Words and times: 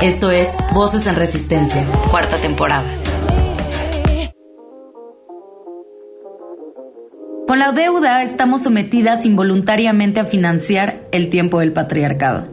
Esto 0.00 0.30
es 0.30 0.56
Voces 0.72 1.08
en 1.08 1.16
Resistencia, 1.16 1.84
cuarta 2.08 2.36
temporada. 2.36 2.86
Con 7.48 7.58
la 7.58 7.72
deuda 7.72 8.22
estamos 8.22 8.62
sometidas 8.62 9.26
involuntariamente 9.26 10.20
a 10.20 10.24
financiar 10.24 11.08
el 11.10 11.30
tiempo 11.30 11.58
del 11.58 11.72
patriarcado. 11.72 12.46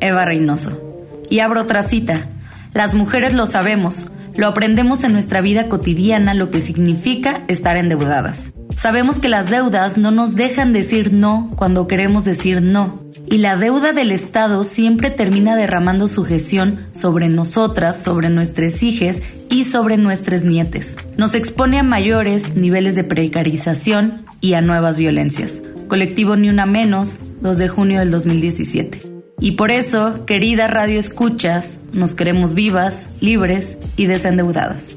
Eva 0.00 0.24
Reynoso. 0.24 0.82
Y 1.30 1.38
abro 1.38 1.62
otra 1.62 1.82
cita. 1.82 2.30
Las 2.74 2.94
mujeres 2.94 3.32
lo 3.32 3.46
sabemos, 3.46 4.06
lo 4.34 4.48
aprendemos 4.48 5.04
en 5.04 5.12
nuestra 5.12 5.40
vida 5.40 5.68
cotidiana 5.68 6.34
lo 6.34 6.50
que 6.50 6.60
significa 6.60 7.44
estar 7.46 7.76
endeudadas. 7.76 8.52
Sabemos 8.76 9.20
que 9.20 9.28
las 9.28 9.50
deudas 9.50 9.98
no 9.98 10.10
nos 10.10 10.34
dejan 10.34 10.72
decir 10.72 11.12
no 11.12 11.52
cuando 11.54 11.86
queremos 11.86 12.24
decir 12.24 12.60
no. 12.60 13.07
Y 13.30 13.38
la 13.38 13.56
deuda 13.56 13.92
del 13.92 14.10
Estado 14.10 14.64
siempre 14.64 15.10
termina 15.10 15.54
derramando 15.54 16.08
sujeción 16.08 16.86
sobre 16.92 17.28
nosotras, 17.28 18.02
sobre 18.02 18.30
nuestras 18.30 18.82
hijas 18.82 19.20
y 19.50 19.64
sobre 19.64 19.98
nuestros 19.98 20.44
nietes. 20.44 20.96
Nos 21.18 21.34
expone 21.34 21.78
a 21.78 21.82
mayores 21.82 22.54
niveles 22.56 22.94
de 22.94 23.04
precarización 23.04 24.24
y 24.40 24.54
a 24.54 24.62
nuevas 24.62 24.96
violencias. 24.96 25.60
Colectivo 25.88 26.36
Ni 26.36 26.48
Una 26.48 26.64
Menos, 26.64 27.20
2 27.42 27.58
de 27.58 27.68
junio 27.68 27.98
del 27.98 28.10
2017. 28.10 29.02
Y 29.40 29.52
por 29.52 29.70
eso, 29.70 30.24
querida 30.24 30.66
Radio 30.66 30.98
Escuchas, 30.98 31.80
nos 31.92 32.14
queremos 32.14 32.54
vivas, 32.54 33.06
libres 33.20 33.76
y 33.96 34.06
desendeudadas. 34.06 34.96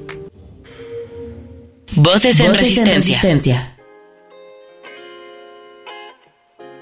Voces 1.96 2.40
en, 2.40 2.56
resistencia. 2.56 3.78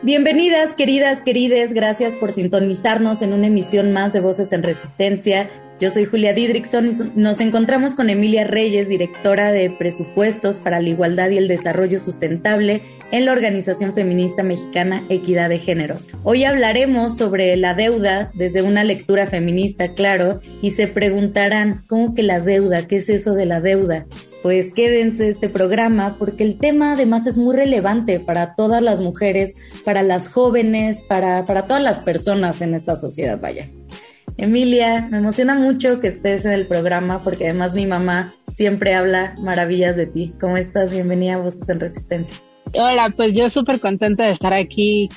Bienvenidas, 0.02 0.74
queridas, 0.76 1.20
querides, 1.20 1.74
gracias 1.74 2.16
por 2.16 2.32
sintonizarnos 2.32 3.22
en 3.22 3.34
una 3.34 3.48
emisión 3.48 3.92
más 3.92 4.14
de 4.14 4.22
Voces 4.22 4.54
en 4.54 4.64
Resistencia. 4.64 5.50
Yo 5.80 5.90
soy 5.90 6.04
Julia 6.04 6.34
Didrickson 6.34 6.90
y 6.90 7.20
nos 7.20 7.40
encontramos 7.40 7.96
con 7.96 8.10
Emilia 8.10 8.44
Reyes, 8.44 8.90
directora 8.90 9.54
de 9.54 9.70
Presupuestos 9.70 10.60
para 10.60 10.82
la 10.82 10.90
Igualdad 10.90 11.30
y 11.30 11.38
el 11.38 11.48
Desarrollo 11.48 12.02
Sustentable 12.02 12.82
en 13.14 13.24
la 13.24 13.32
Organización 13.32 13.94
Feminista 13.94 14.44
Mexicana 14.44 15.06
Equidad 15.08 15.48
de 15.48 15.58
Género. 15.58 15.96
Hoy 16.24 16.44
hablaremos 16.44 17.16
sobre 17.16 17.56
la 17.56 17.76
deuda 17.76 18.30
desde 18.34 18.62
una 18.62 18.84
lectura 18.84 19.26
feminista, 19.26 19.94
claro, 19.94 20.42
y 20.62 20.72
se 20.72 20.88
preguntarán, 20.88 21.86
¿cómo 21.88 22.14
que 22.14 22.24
la 22.24 22.42
deuda? 22.42 22.86
¿Qué 22.86 22.98
es 22.98 23.08
eso 23.08 23.34
de 23.34 23.46
la 23.46 23.62
deuda? 23.62 24.06
Pues 24.44 24.74
quédense 24.74 25.30
este 25.30 25.48
programa 25.48 26.18
porque 26.20 26.44
el 26.44 26.58
tema 26.58 26.92
además 26.92 27.26
es 27.26 27.38
muy 27.38 27.56
relevante 27.56 28.20
para 28.20 28.56
todas 28.56 28.82
las 28.82 29.00
mujeres, 29.00 29.56
para 29.86 30.04
las 30.04 30.28
jóvenes, 30.28 31.04
para, 31.04 31.46
para 31.46 31.68
todas 31.68 31.82
las 31.82 32.02
personas 32.02 32.62
en 32.62 32.74
esta 32.74 32.98
sociedad, 32.98 33.40
vaya. 33.40 33.70
Emilia, 34.42 35.06
me 35.12 35.18
emociona 35.18 35.54
mucho 35.54 36.00
que 36.00 36.08
estés 36.08 36.46
en 36.46 36.54
el 36.54 36.66
programa 36.66 37.22
porque 37.26 37.44
además 37.44 37.76
mi 37.76 37.86
mamá 37.86 38.34
siempre 38.48 38.96
habla 38.96 39.36
maravillas 39.38 39.98
de 39.98 40.06
ti. 40.06 40.34
¿Cómo 40.40 40.56
estás? 40.56 40.92
Bienvenida 40.92 41.34
a 41.34 41.40
Voces 41.40 41.68
en 41.68 41.82
Resistencia. 41.82 42.38
Hola, 42.74 43.14
pues 43.18 43.36
yo 43.36 43.50
súper 43.50 43.82
contenta 43.82 44.24
de 44.24 44.32
estar 44.32 44.54
aquí 44.54 45.10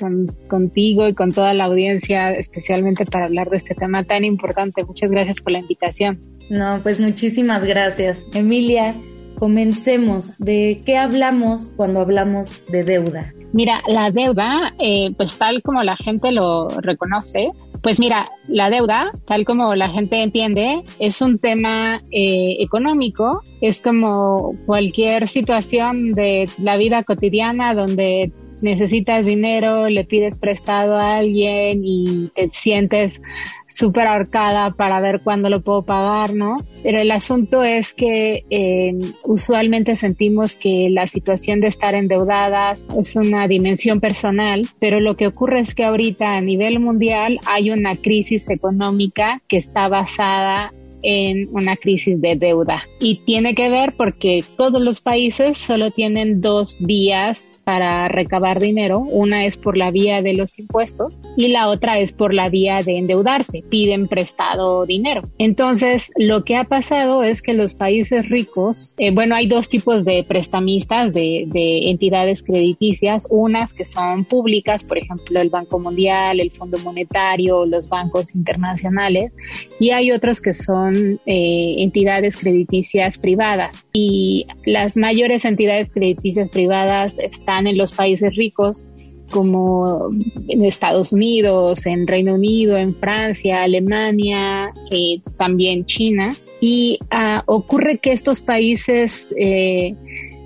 contigo 0.49 1.07
y 1.07 1.15
con 1.15 1.31
toda 1.31 1.55
la 1.55 1.67
audiencia, 1.67 2.33
especialmente 2.33 3.07
para 3.07 3.27
hablar 3.27 3.49
de 3.49 3.59
este 3.59 3.77
tema 3.77 4.03
tan 4.03 4.25
importante. 4.25 4.83
Muchas 4.83 5.13
gracias 5.13 5.41
por 5.41 5.53
la 5.53 5.61
invitación. 5.61 6.19
No, 6.51 6.81
pues 6.83 6.99
muchísimas 6.99 7.63
gracias. 7.65 8.25
Emilia, 8.35 8.97
comencemos. 9.39 10.37
¿De 10.39 10.83
qué 10.85 10.97
hablamos 10.97 11.73
cuando 11.77 12.01
hablamos 12.01 12.61
de 12.73 12.83
deuda? 12.83 13.33
Mira, 13.53 13.83
la 13.87 14.11
deuda, 14.11 14.75
eh, 14.81 15.13
pues 15.17 15.39
tal 15.39 15.63
como 15.63 15.85
la 15.85 15.97
gente 15.97 16.33
lo 16.33 16.67
reconoce, 16.69 17.51
pues 17.83 17.99
mira, 17.99 18.31
la 18.47 18.71
deuda, 18.71 19.11
tal 19.27 19.45
como 19.45 19.75
la 19.75 19.91
gente 19.91 20.23
entiende, 20.23 20.83
es 21.01 21.21
un 21.21 21.39
tema 21.39 22.01
eh, 22.13 22.57
económico, 22.61 23.43
es 23.61 23.81
como 23.81 24.55
cualquier 24.67 25.27
situación 25.27 26.13
de 26.13 26.49
la 26.59 26.77
vida 26.77 27.03
cotidiana 27.03 27.75
donde 27.75 28.33
necesitas 28.63 29.27
dinero, 29.27 29.89
le 29.89 30.05
pides 30.05 30.39
prestado 30.39 30.97
a 30.97 31.17
alguien 31.17 31.83
y 31.85 32.31
te 32.35 32.49
sientes 32.51 33.21
súper 33.67 34.07
ahorcada 34.07 34.71
para 34.73 35.01
ver 35.01 35.21
cuándo 35.23 35.49
lo 35.49 35.63
puedo 35.63 35.83
pagar, 35.83 36.35
¿no? 36.35 36.59
Pero 36.83 37.01
el 37.01 37.11
asunto 37.11 37.63
es 37.63 37.95
que 37.95 38.45
eh, 38.51 38.93
usualmente 39.25 39.97
sentimos 39.97 40.57
que 40.57 40.89
la 40.91 41.07
situación 41.07 41.61
de 41.61 41.69
estar 41.69 41.95
endeudadas 41.95 42.83
es 42.99 43.17
una 43.17 43.49
dimensión 43.49 44.01
personal, 44.01 44.67
pero 44.79 45.01
lo 45.01 45.17
que 45.17 45.27
ocurre 45.27 45.61
es 45.61 45.75
que 45.75 45.85
ahorita 45.85 46.35
a 46.35 46.41
nivel 46.41 46.81
mundial 46.81 47.39
hay 47.47 47.71
una 47.71 47.97
crisis 47.97 48.49
económica 48.51 49.41
que 49.49 49.57
está 49.57 49.89
basada 49.89 50.73
en 51.03 51.49
una 51.53 51.77
crisis 51.77 52.21
de 52.21 52.37
deuda. 52.37 52.85
Y 53.01 53.25
tiene 53.25 53.55
que 53.55 53.69
ver 53.69 53.95
porque 53.97 54.45
todos 54.57 54.81
los 54.81 55.01
países 55.01 55.59
solo 55.59 55.91
tienen 55.91 56.41
dos 56.41 56.77
vías 56.79 57.53
para 57.65 58.09
recabar 58.09 58.61
dinero. 58.61 59.01
Una 59.01 59.47
es 59.47 59.57
por 59.57 59.77
la 59.77 59.91
vía 59.91 60.23
de 60.23 60.35
los 60.35 60.59
impuestos 60.59 61.13
y 61.37 61.49
la 61.49 61.69
otra 61.69 61.99
es 61.99 62.13
por 62.13 62.35
la 62.35 62.49
vía 62.49 62.83
de 62.83 62.99
endeudarse. 62.99 63.63
Piden 63.69 64.09
prestado 64.09 64.87
dinero. 64.87 65.23
Entonces, 65.39 66.13
lo 66.17 66.45
que 66.45 66.57
ha 66.57 66.65
pasado 66.65 67.23
es 67.23 67.43
que 67.43 67.55
los 67.55 67.75
países 67.75 68.29
ricos, 68.29 68.95
eh, 68.99 69.11
bueno, 69.11 69.35
hay 69.35 69.47
dos 69.47 69.69
tipos 69.69 70.05
de 70.05 70.25
prestamistas, 70.25 71.13
de, 71.13 71.45
de 71.47 71.91
entidades 71.91 72.43
crediticias. 72.43 73.27
Unas 73.31 73.73
que 73.73 73.85
son 73.85 74.25
públicas, 74.25 74.85
por 74.85 74.99
ejemplo, 74.99 75.41
el 75.41 75.51
Banco 75.51 75.79
Mundial, 75.79 76.41
el 76.41 76.51
Fondo 76.51 76.79
Monetario, 76.79 77.67
los 77.67 77.89
bancos 77.89 78.35
internacionales. 78.35 79.33
Y 79.79 79.91
hay 79.91 80.13
otros 80.13 80.41
que 80.41 80.53
son 80.53 81.21
eh, 81.27 81.75
entidades 81.79 82.37
crediticias 82.37 83.19
privadas. 83.19 83.87
Y 83.93 84.47
las 84.65 84.97
mayores 84.97 85.45
entidades 85.45 85.91
crediticias 85.91 86.49
privadas 86.49 87.15
están 87.19 87.52
en 87.59 87.77
los 87.77 87.93
países 87.93 88.35
ricos 88.37 88.87
como 89.31 90.11
en 90.47 90.65
Estados 90.65 91.13
Unidos, 91.13 91.87
en 91.87 92.07
Reino 92.07 92.35
Unido, 92.35 92.77
en 92.77 92.95
Francia, 92.95 93.63
Alemania, 93.63 94.73
eh, 94.91 95.21
también 95.37 95.85
China. 95.87 96.35
Y 96.61 96.99
ah, 97.11 97.43
ocurre 97.47 97.99
que 97.99 98.13
estos 98.13 98.41
países 98.41 99.35
eh, 99.37 99.97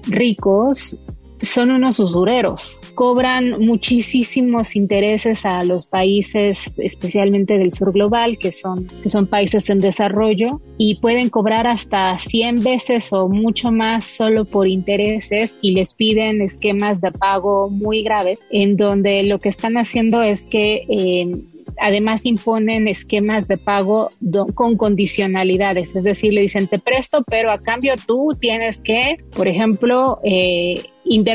ricos 0.07 0.97
son 1.41 1.71
unos 1.71 2.01
usureros. 2.01 2.81
Cobran 2.95 3.65
muchísimos 3.65 4.77
intereses 4.77 5.45
a 5.45 5.63
los 5.65 5.87
países, 5.87 6.71
especialmente 6.79 7.59
del 7.59 7.73
sur 7.73 7.93
global, 7.93 8.39
que 8.39 8.53
son, 8.53 8.89
que 9.03 9.09
son 9.09 9.27
países 9.27 9.69
en 9.71 9.81
desarrollo, 9.81 10.61
y 10.79 10.97
pueden 10.97 11.29
cobrar 11.29 11.67
hasta 11.67 12.17
100 12.19 12.61
veces 12.61 13.13
o 13.13 13.29
mucho 13.29 13.71
más 13.71 14.05
solo 14.05 14.45
por 14.45 14.69
intereses 14.69 15.59
y 15.61 15.73
les 15.73 15.95
piden 15.95 16.41
esquemas 16.41 17.01
de 17.01 17.13
pago 17.13 17.69
muy 17.71 18.03
graves, 18.03 18.39
en 18.51 18.77
donde 18.77 19.23
lo 19.23 19.39
que 19.39 19.49
están 19.49 19.77
haciendo 19.77 20.23
es 20.23 20.45
que 20.45 20.85
eh, 20.89 21.45
además 21.81 22.25
imponen 22.25 22.89
esquemas 22.89 23.49
de 23.49 23.59
pago 23.59 24.11
con 24.55 24.77
condicionalidades, 24.77 25.95
es 25.95 26.03
decir, 26.03 26.33
le 26.33 26.43
dicen 26.43 26.67
te 26.67 26.79
presto, 26.79 27.25
pero 27.27 27.51
a 27.51 27.61
cambio 27.61 27.95
tú 28.07 28.33
tienes 28.41 28.81
que, 28.81 29.17
por 29.35 29.49
ejemplo, 29.49 30.21
eh, 30.25 30.83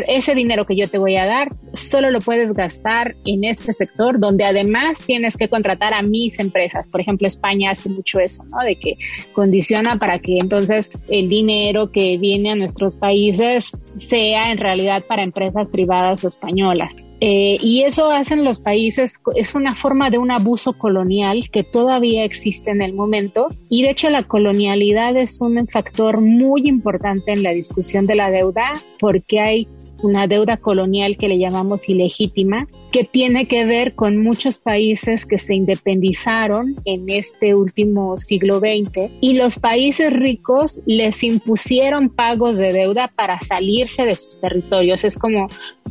ese 0.08 0.36
dinero 0.36 0.66
que 0.66 0.76
yo 0.76 0.88
te 0.88 0.98
voy 0.98 1.16
a 1.16 1.26
dar 1.26 1.50
solo 1.74 2.12
lo 2.12 2.20
puedes 2.20 2.54
gastar 2.54 3.16
en 3.26 3.44
este 3.44 3.74
sector 3.74 4.20
donde 4.20 4.44
además 4.44 5.00
tienes 5.06 5.38
que 5.38 5.48
contratar 5.48 5.94
a 5.94 6.02
mis 6.02 6.40
empresas. 6.40 6.88
Por 6.88 7.02
ejemplo, 7.02 7.28
España 7.28 7.72
hace 7.72 7.90
mucho 7.90 8.20
eso, 8.20 8.44
¿no? 8.46 8.64
De 8.64 8.76
que 8.76 8.98
condiciona 9.34 9.98
para 9.98 10.20
que 10.20 10.38
entonces 10.40 10.92
el 11.10 11.30
dinero 11.30 11.92
que 11.92 12.18
viene 12.18 12.52
a 12.52 12.56
nuestros 12.56 12.96
países 12.96 13.70
sea 13.96 14.52
en 14.52 14.58
realidad 14.58 15.04
para 15.08 15.24
empresas 15.24 15.70
privadas 15.70 16.24
españolas. 16.24 16.96
Eh, 17.24 17.60
y 17.62 17.84
eso 17.84 18.10
hacen 18.10 18.44
los 18.44 18.60
países, 18.60 19.20
es 19.36 19.54
una 19.54 19.76
forma 19.76 20.10
de 20.10 20.18
un 20.18 20.32
abuso 20.32 20.74
colonial 20.74 21.52
que 21.52 21.64
todavía 21.64 22.24
existe 22.24 22.72
en 22.72 22.82
el 22.82 22.94
momento. 22.94 23.50
Y 23.70 23.84
de 23.84 23.92
hecho 23.92 24.10
la 24.10 24.24
colonialidad 24.24 25.16
es 25.16 25.40
un 25.40 25.68
factor 25.68 26.20
muy 26.20 26.68
importante 26.68 27.32
en 27.32 27.44
la 27.44 27.52
discusión 27.52 28.08
de 28.08 28.16
la 28.16 28.32
deuda 28.32 28.74
porque 29.00 29.40
hay 29.40 29.68
una 30.02 30.28
deuda 30.28 30.58
colonial 30.58 31.18
que 31.18 31.28
le 31.28 31.38
llamamos 31.38 31.88
ilegítima, 31.88 32.68
que 32.92 33.04
tiene 33.04 33.48
que 33.48 33.66
ver 33.66 33.96
con 33.96 34.18
muchos 34.18 34.58
países 34.58 35.26
que 35.26 35.40
se 35.40 35.56
independizaron 35.56 36.76
en 36.86 37.10
este 37.10 37.56
último 37.56 38.18
siglo 38.18 38.60
XX 38.60 39.12
y 39.22 39.34
los 39.34 39.60
países 39.60 40.12
ricos 40.12 40.82
les 40.86 41.24
impusieron 41.24 42.10
pagos 42.10 42.58
de 42.58 42.74
deuda 42.74 43.12
para 43.16 43.40
salirse 43.40 44.06
de 44.06 44.16
sus 44.16 44.40
territorios. 44.40 45.04
Es 45.04 45.18
como, 45.18 45.48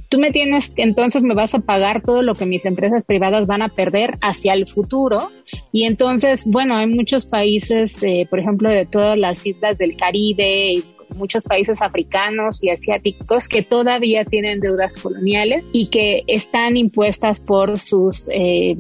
tú 0.08 0.18
me 0.18 0.30
tienes, 0.30 0.72
entonces 0.76 1.22
me 1.22 1.34
vas 1.34 1.54
a 1.54 1.60
pagar 1.60 2.02
todo 2.02 2.22
lo 2.22 2.34
que 2.34 2.46
mis 2.46 2.64
empresas 2.64 3.04
privadas 3.04 3.46
van 3.46 3.62
a 3.62 3.68
perder 3.68 4.18
hacia 4.20 4.52
el 4.52 4.66
futuro. 4.66 5.30
Y 5.72 5.84
entonces, 5.84 6.44
bueno, 6.44 6.76
hay 6.76 6.86
muchos 6.86 7.24
países, 7.26 8.02
eh, 8.02 8.26
por 8.28 8.40
ejemplo, 8.40 8.68
de 8.68 8.86
todas 8.86 9.16
las 9.16 9.44
islas 9.46 9.78
del 9.78 9.96
Caribe 9.96 10.82
muchos 11.16 11.44
países 11.44 11.82
africanos 11.82 12.62
y 12.62 12.70
asiáticos 12.70 13.48
que 13.48 13.62
todavía 13.62 14.24
tienen 14.24 14.60
deudas 14.60 14.96
coloniales 14.96 15.64
y 15.72 15.88
que 15.88 16.22
están 16.26 16.76
impuestas 16.76 17.40
por 17.40 17.78
sus 17.78 18.28
eh, 18.32 18.76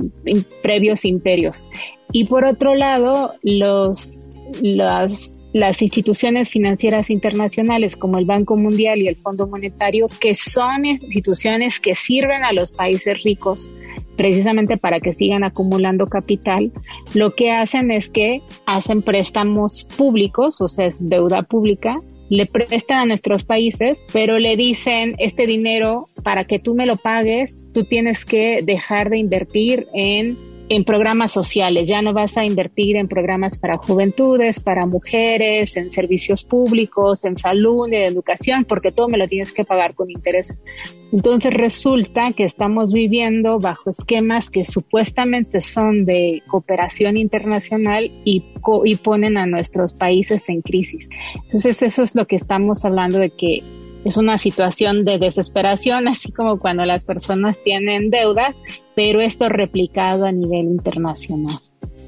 previos 0.62 1.04
imperios. 1.04 1.66
Y 2.12 2.24
por 2.24 2.44
otro 2.44 2.74
lado, 2.74 3.34
los, 3.42 4.22
las 4.62 5.34
las 5.52 5.82
instituciones 5.82 6.50
financieras 6.50 7.10
internacionales 7.10 7.96
como 7.96 8.18
el 8.18 8.24
Banco 8.24 8.56
Mundial 8.56 9.00
y 9.00 9.08
el 9.08 9.16
Fondo 9.16 9.48
Monetario, 9.48 10.06
que 10.20 10.34
son 10.34 10.84
instituciones 10.84 11.80
que 11.80 11.94
sirven 11.94 12.44
a 12.44 12.52
los 12.52 12.72
países 12.72 13.22
ricos 13.24 13.70
precisamente 14.16 14.76
para 14.76 15.00
que 15.00 15.12
sigan 15.12 15.44
acumulando 15.44 16.06
capital, 16.06 16.72
lo 17.14 17.34
que 17.34 17.52
hacen 17.52 17.90
es 17.90 18.10
que 18.10 18.42
hacen 18.66 19.02
préstamos 19.02 19.84
públicos, 19.96 20.60
o 20.60 20.68
sea, 20.68 20.86
es 20.86 20.98
deuda 21.00 21.42
pública, 21.42 21.98
le 22.30 22.46
prestan 22.46 22.98
a 22.98 23.06
nuestros 23.06 23.44
países, 23.44 23.98
pero 24.12 24.38
le 24.38 24.56
dicen 24.56 25.16
este 25.18 25.46
dinero 25.46 26.08
para 26.22 26.44
que 26.44 26.60
tú 26.60 26.74
me 26.74 26.86
lo 26.86 26.96
pagues, 26.96 27.62
tú 27.74 27.84
tienes 27.84 28.24
que 28.24 28.60
dejar 28.62 29.10
de 29.10 29.18
invertir 29.18 29.86
en 29.92 30.38
en 30.70 30.84
programas 30.84 31.32
sociales, 31.32 31.88
ya 31.88 32.00
no 32.00 32.12
vas 32.12 32.38
a 32.38 32.44
invertir 32.44 32.96
en 32.96 33.08
programas 33.08 33.58
para 33.58 33.76
juventudes, 33.76 34.60
para 34.60 34.86
mujeres, 34.86 35.76
en 35.76 35.90
servicios 35.90 36.44
públicos, 36.44 37.24
en 37.24 37.36
salud, 37.36 37.88
en 37.88 38.04
educación, 38.04 38.64
porque 38.64 38.92
todo 38.92 39.08
me 39.08 39.18
lo 39.18 39.26
tienes 39.26 39.50
que 39.50 39.64
pagar 39.64 39.96
con 39.96 40.12
interés. 40.12 40.54
Entonces 41.12 41.52
resulta 41.52 42.32
que 42.36 42.44
estamos 42.44 42.92
viviendo 42.92 43.58
bajo 43.58 43.90
esquemas 43.90 44.48
que 44.48 44.64
supuestamente 44.64 45.60
son 45.60 46.04
de 46.04 46.40
cooperación 46.46 47.16
internacional 47.16 48.08
y, 48.24 48.44
y 48.84 48.94
ponen 48.94 49.38
a 49.38 49.46
nuestros 49.46 49.92
países 49.92 50.48
en 50.48 50.62
crisis. 50.62 51.08
Entonces 51.34 51.82
eso 51.82 52.04
es 52.04 52.14
lo 52.14 52.26
que 52.26 52.36
estamos 52.36 52.84
hablando 52.84 53.18
de 53.18 53.30
que 53.30 53.64
es 54.04 54.16
una 54.16 54.38
situación 54.38 55.04
de 55.04 55.18
desesperación, 55.18 56.08
así 56.08 56.32
como 56.32 56.58
cuando 56.58 56.84
las 56.84 57.04
personas 57.04 57.58
tienen 57.62 58.10
deudas, 58.10 58.56
pero 58.94 59.20
esto 59.20 59.48
replicado 59.48 60.24
a 60.24 60.32
nivel 60.32 60.66
internacional. 60.66 61.58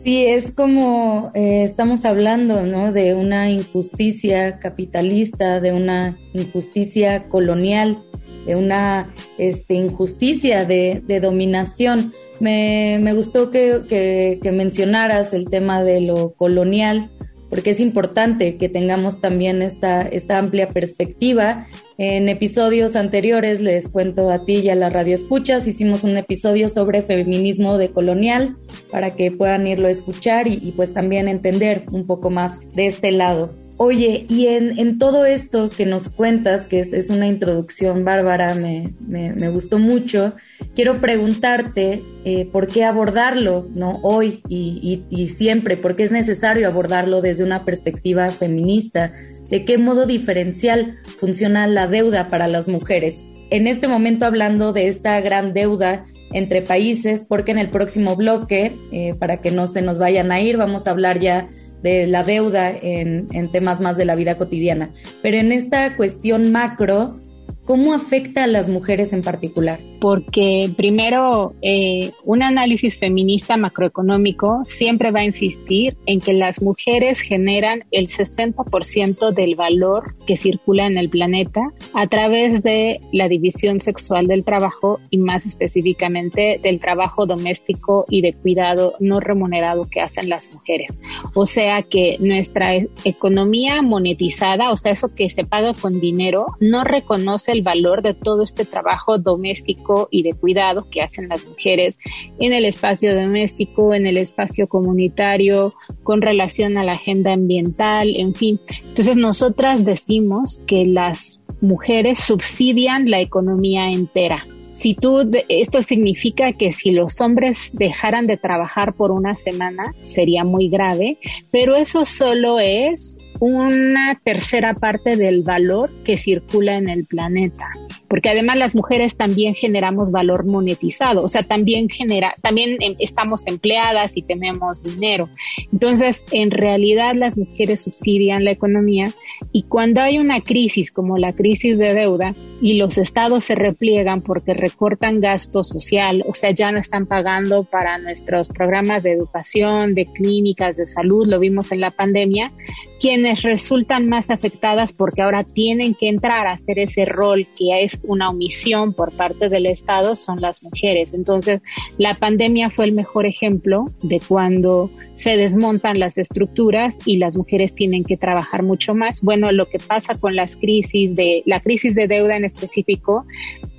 Sí, 0.03 0.27
es 0.27 0.51
como 0.51 1.31
eh, 1.35 1.63
estamos 1.63 2.05
hablando, 2.05 2.67
¿no? 2.67 2.93
De 2.93 3.15
una 3.15 3.51
injusticia 3.51 4.59
capitalista, 4.59 5.61
de 5.61 5.73
una 5.73 6.19
injusticia 6.35 7.29
colonial, 7.29 8.03
de 8.45 8.57
una 8.57 9.15
este, 9.39 9.75
injusticia 9.75 10.65
de, 10.65 11.21
dominación. 11.21 12.13
Me, 12.41 12.99
gustó 13.15 13.51
que, 13.51 14.39
que 14.43 14.51
mencionaras 14.51 15.33
el 15.35 15.49
tema 15.49 15.85
de 15.85 16.01
lo 16.01 16.33
colonial, 16.33 17.09
porque 17.53 17.69
es 17.69 17.81
importante 17.81 18.57
que 18.57 18.71
tengamos 18.71 19.21
también 19.21 19.61
esta, 19.61 20.01
esta 20.01 20.39
amplia 20.39 20.71
perspectiva. 20.71 21.67
En 21.99 22.31
episodios 22.31 22.97
anteriores, 22.97 23.61
les 23.61 23.91
cuento 23.91 24.31
a 24.31 24.47
ti 24.47 24.61
y 24.61 24.71
a 24.71 24.75
la 24.75 24.89
radio 24.89 25.13
escuchas, 25.13 25.69
hicimos 25.69 26.03
un 26.03 26.17
episodio 26.17 26.71
sobre 26.71 27.03
feminismo 27.03 27.77
decolonial 27.77 28.57
para 28.91 29.17
que 29.17 29.31
puedan 29.33 29.67
irlo 29.67 29.89
a 29.89 29.91
escuchar 29.91 30.49
y, 30.49 30.61
y 30.63 30.73
pues 30.73 30.95
también 30.95 31.29
entender 31.29 31.85
un 31.93 32.07
poco 32.07 32.31
más 32.31 32.59
de 32.75 32.87
este 32.87 33.13
lado. 33.13 33.62
Oye, 33.85 34.27
y 34.29 34.47
en, 34.47 34.97
todo 35.01 35.27
esto 35.27 35.69
que 35.69 35.87
nos 35.87 36.09
cuentas, 36.09 36.67
que 36.67 36.79
es, 36.79 37.11
una 37.11 37.27
introducción 37.27 38.05
bárbara, 38.05 38.55
me, 38.55 39.51
gustó 39.51 39.81
mucho, 39.81 40.35
quiero 40.77 41.01
preguntarte 41.01 42.01
eh, 42.25 42.47
por 42.53 42.69
qué 42.69 42.85
abordarlo, 42.85 43.67
¿no? 43.75 43.99
Hoy 44.05 44.41
y, 44.49 45.03
y, 45.11 45.29
siempre, 45.31 45.77
por 45.77 45.97
qué 45.97 46.05
es 46.05 46.13
necesario 46.13 46.69
abordarlo 46.69 47.23
desde 47.23 47.43
una 47.43 47.65
perspectiva 47.65 48.29
feminista, 48.29 49.15
de 49.51 49.65
qué 49.65 49.79
modo 49.79 50.07
diferencial 50.07 50.99
funciona 51.19 51.67
la 51.67 51.89
deuda 51.89 52.31
para 52.31 52.47
las 52.47 52.69
mujeres. 52.69 53.21
En 53.51 53.67
este 53.67 53.89
momento 53.89 54.27
hablando 54.27 54.73
de 54.73 54.87
esta 54.87 55.21
gran 55.21 55.55
deuda 55.55 56.05
entre 56.33 56.63
países, 56.63 57.27
porque 57.29 57.51
en 57.51 57.59
el 57.59 57.71
próximo 57.71 58.15
bloque, 58.15 58.77
eh, 58.93 59.15
para 59.19 59.39
que 59.39 59.51
no 59.51 59.67
se 59.67 59.83
nos 59.83 59.99
vayan 59.99 60.31
a 60.31 60.41
ir, 60.41 60.57
vamos 60.57 60.87
a 60.87 60.93
hablar 60.93 61.19
ya 61.19 61.49
de 61.83 62.07
la 62.07 62.25
deuda 62.25 62.71
en, 62.71 63.29
en 63.33 63.51
temas 63.51 63.81
más 63.81 63.97
de 63.97 64.05
la 64.05 64.15
vida 64.15 64.37
cotidiana. 64.37 64.91
Pero 65.23 65.39
en 65.39 65.53
esta 65.53 65.97
cuestión 65.97 66.53
macro, 66.53 67.21
¿Cómo 67.65 67.95
afecta 67.95 68.45
a 68.45 68.49
las 68.49 68.69
mujeres 68.69 69.13
en 69.13 69.23
particular? 69.23 69.79
Porque 70.03 70.69
primero, 70.77 71.55
eh, 71.63 72.11
un 72.25 72.43
análisis 72.43 72.99
feminista 72.99 73.57
macroeconómico 73.57 74.65
siempre 74.65 75.13
va 75.13 75.21
a 75.21 75.25
insistir 75.25 75.97
en 76.07 76.19
que 76.19 76.33
las 76.33 76.61
mujeres 76.61 77.21
generan 77.21 77.85
el 77.93 78.09
60% 78.09 79.33
del 79.33 79.55
valor 79.55 80.17
que 80.27 80.37
circula 80.37 80.89
en 80.89 80.99
el 80.99 81.09
planeta 81.09 81.61
a 81.95 82.09
través 82.09 82.65
de 82.65 82.99
la 83.13 83.29
división 83.29 83.81
sexual 83.81 84.27
del 84.27 84.43
trabajo 84.43 84.99
y 85.09 85.19
más 85.19 85.47
específicamente 85.47 86.59
del 86.61 86.81
trabajo 86.81 87.25
doméstico 87.25 88.05
y 88.09 88.23
de 88.23 88.33
cuidado 88.33 88.95
no 88.99 89.21
remunerado 89.21 89.87
que 89.89 90.01
hacen 90.01 90.29
las 90.29 90.53
mujeres. 90.53 90.99
O 91.33 91.47
sea 91.47 91.85
que 91.85 92.17
nuestra 92.19 92.75
e-, 92.75 92.89
economía 93.05 93.83
monetizada, 93.83 94.73
o 94.73 94.77
sea, 94.77 94.91
eso 94.91 95.15
que 95.15 95.29
se 95.29 95.45
paga 95.45 95.75
con 95.75 96.01
dinero, 96.01 96.47
no 96.59 96.83
reconoce 96.83 97.53
el 97.53 97.63
valor 97.63 98.03
de 98.03 98.15
todo 98.15 98.43
este 98.43 98.65
trabajo 98.65 99.19
doméstico 99.19 99.92
y 100.11 100.23
de 100.23 100.35
cuidado 100.35 100.87
que 100.91 101.03
hacen 101.03 101.29
las 101.29 101.47
mujeres 101.47 101.97
en 102.39 102.53
el 102.53 102.65
espacio 102.65 103.15
doméstico, 103.15 103.95
en 103.95 104.07
el 104.07 104.17
espacio 104.17 104.67
comunitario, 104.67 105.75
con 106.03 106.23
relación 106.23 106.79
a 106.79 106.85
la 106.85 106.93
agenda 106.93 107.33
ambiental, 107.33 108.15
en 108.17 108.35
fin. 108.35 108.61
Entonces 108.85 109.17
nosotras 109.17 109.85
decimos 109.85 110.61
que 110.67 110.87
las 110.87 111.41
mujeres 111.61 112.19
subsidian 112.19 113.11
la 113.11 113.21
economía 113.21 113.91
entera. 113.91 114.47
Si 114.73 114.95
tú, 114.95 115.31
esto 115.49 115.83
significa 115.83 116.55
que 116.55 116.73
si 116.73 116.93
los 116.93 117.21
hombres 117.21 117.71
dejaran 117.75 118.27
de 118.27 118.39
trabajar 118.39 118.95
por 118.95 119.11
una 119.11 119.37
semana, 119.37 119.95
sería 120.03 120.45
muy 120.45 120.71
grave, 120.71 121.19
pero 121.51 121.77
eso 121.77 122.07
solo 122.07 122.59
es 122.59 123.19
una 123.45 124.21
tercera 124.23 124.73
parte 124.75 125.17
del 125.17 125.43
valor 125.43 125.91
que 126.05 126.17
circula 126.17 126.77
en 126.77 126.89
el 126.89 127.07
planeta. 127.07 127.71
Porque 128.07 128.29
además 128.29 128.57
las 128.57 128.77
mujeres 128.77 129.17
también 129.17 129.57
generamos 129.57 130.13
valor 130.13 130.47
monetizado, 130.47 131.25
o 131.25 131.29
sea, 131.29 131.43
también 131.43 131.89
genera, 131.89 132.37
también 132.41 132.77
em, 132.79 132.95
estamos 133.01 133.49
empleadas 133.49 134.13
y 134.15 134.23
tenemos 134.23 134.85
dinero. 134.85 135.29
Entonces, 135.73 136.25
en 136.31 136.53
realidad 136.53 137.17
las 137.17 137.37
mujeres 137.37 137.81
subsidian 137.81 138.45
la 138.45 138.53
economía 138.53 139.11
y 139.51 139.65
cuando 139.65 140.01
hay 140.01 140.19
una 140.19 140.41
crisis 140.41 140.93
como 140.93 141.19
la 141.19 141.33
crisis 141.33 141.79
de 141.79 141.95
deuda 141.95 142.37
y 142.63 142.79
los 142.79 142.97
estados 142.97 143.43
se 143.43 143.57
repliegan 143.57 144.23
porque 144.23 144.55
recortan 144.55 145.21
gasto 145.21 145.65
social, 145.65 146.23
o 146.29 146.33
sea, 146.33 146.53
ya 146.53 146.71
no 146.71 146.79
están 146.79 147.07
pagando 147.07 147.65
para 147.65 147.99
nuestros 147.99 148.49
programas 148.49 149.03
de 149.03 149.11
educación, 149.11 149.97
de 149.97 150.07
clínicas, 150.07 150.77
de 150.77 150.87
salud, 150.87 151.27
lo 151.27 151.41
vimos 151.41 151.73
en 151.73 151.81
la 151.81 151.91
pandemia, 151.91 152.53
quienes 153.01 153.43
resultan 153.43 154.09
más 154.09 154.31
afectadas 154.31 154.93
porque 154.93 155.23
ahora 155.23 155.43
tienen 155.43 155.95
que 155.95 156.09
entrar 156.09 156.47
a 156.47 156.53
hacer 156.53 156.79
ese 156.79 157.05
rol 157.05 157.49
que 157.59 157.83
es 157.83 157.99
una 158.05 158.31
omisión 158.31 158.95
por 158.95 159.11
parte 159.11 159.49
del 159.49 159.67
Estado 159.67 160.15
son 160.15 160.41
las 160.41 160.63
mujeres. 160.63 161.13
Entonces, 161.15 161.63
la 161.99 162.15
pandemia 162.15 162.71
fue 162.71 162.85
el 162.85 162.93
mejor 162.93 163.27
ejemplo 163.27 163.87
de 164.03 164.21
cuando 164.21 164.89
se 165.15 165.37
desmontan 165.37 165.99
las 165.99 166.17
estructuras 166.17 166.97
y 167.05 167.17
las 167.17 167.37
mujeres 167.37 167.75
tienen 167.75 168.05
que 168.05 168.17
trabajar 168.17 168.63
mucho 168.63 168.95
más. 168.95 169.21
Bueno, 169.21 169.51
lo 169.51 169.67
que 169.67 169.81
pasa 169.81 170.17
con 170.19 170.37
las 170.37 170.57
crisis 170.57 171.15
de 171.17 171.43
la 171.45 171.59
crisis 171.59 171.97
de 171.97 172.07
deuda 172.07 172.37
en 172.37 172.45
específico 172.55 173.25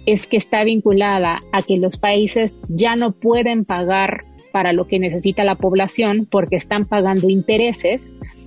es 0.06 0.27
que 0.27 0.38
está 0.38 0.63
vinculada 0.63 1.42
a 1.51 1.62
que 1.62 1.77
los 1.77 1.98
países 1.98 2.58
ya 2.68 2.96
no 2.96 3.12
pueden 3.12 3.65
pagar 3.65 4.25
para 4.51 4.74
lo 4.74 4.88
que 4.88 5.00
necesita 5.00 5.44
la 5.44 5.56
población 5.56 6.27
porque 6.30 6.56
están 6.56 6.86
pagando 6.86 7.30
intereses 7.30 8.01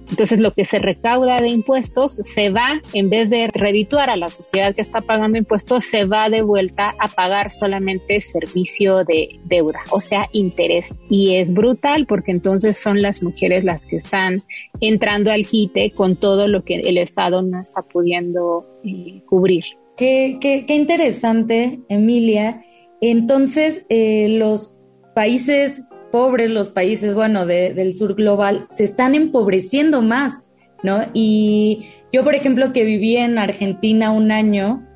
entonces 0.08 0.38
lo 0.38 0.52
que 0.52 0.64
se 0.64 0.78
recauda 0.78 1.40
de 1.40 1.48
impuestos 1.48 2.14
se 2.14 2.50
va, 2.50 2.80
en 2.92 3.10
vez 3.10 3.28
de 3.28 3.48
redituar 3.52 4.08
a 4.08 4.16
la 4.16 4.30
sociedad 4.30 4.74
que 4.74 4.82
está 4.82 5.00
pagando 5.00 5.38
impuestos, 5.38 5.84
se 5.84 6.04
va 6.04 6.30
de 6.30 6.42
vuelta 6.42 6.92
a 6.98 7.08
pagar 7.08 7.50
solamente 7.50 8.20
servicio 8.20 9.04
de 9.04 9.40
deuda, 9.44 9.80
o 9.90 10.00
sea, 10.00 10.28
interés. 10.32 10.94
Y 11.10 11.36
es 11.36 11.52
brutal 11.52 12.06
porque 12.06 12.30
entonces 12.30 12.76
son 12.76 13.02
las 13.02 13.22
mujeres 13.22 13.64
las 13.64 13.84
que 13.84 13.96
están 13.96 14.44
entrando 14.80 15.32
al 15.32 15.46
quite 15.46 15.90
con 15.90 16.16
todo 16.16 16.46
lo 16.46 16.62
que 16.64 16.76
el 16.76 16.98
Estado 16.98 17.42
no 17.42 17.60
está 17.60 17.82
pudiendo 17.82 18.64
eh, 18.84 19.22
cubrir. 19.26 19.64
Qué, 19.96 20.38
qué, 20.40 20.64
qué 20.66 20.74
interesante, 20.74 21.80
Emilia. 21.88 22.62
Entonces, 23.00 23.84
eh, 23.88 24.36
los 24.38 24.74
países 25.14 25.82
pobres, 26.10 26.50
los 26.50 26.70
países, 26.70 27.14
bueno, 27.14 27.46
del 27.46 27.94
sur 27.94 28.14
global, 28.14 28.66
se 28.68 28.84
están 28.84 29.14
empobreciendo 29.14 30.02
más, 30.02 30.44
¿no? 30.82 31.00
Y 31.12 31.86
yo, 32.12 32.24
por 32.24 32.34
ejemplo, 32.34 32.72
que 32.72 32.84
viví 32.84 33.16
en 33.16 33.38
Argentina 33.38 34.12
un 34.12 34.30
año, 34.30 34.86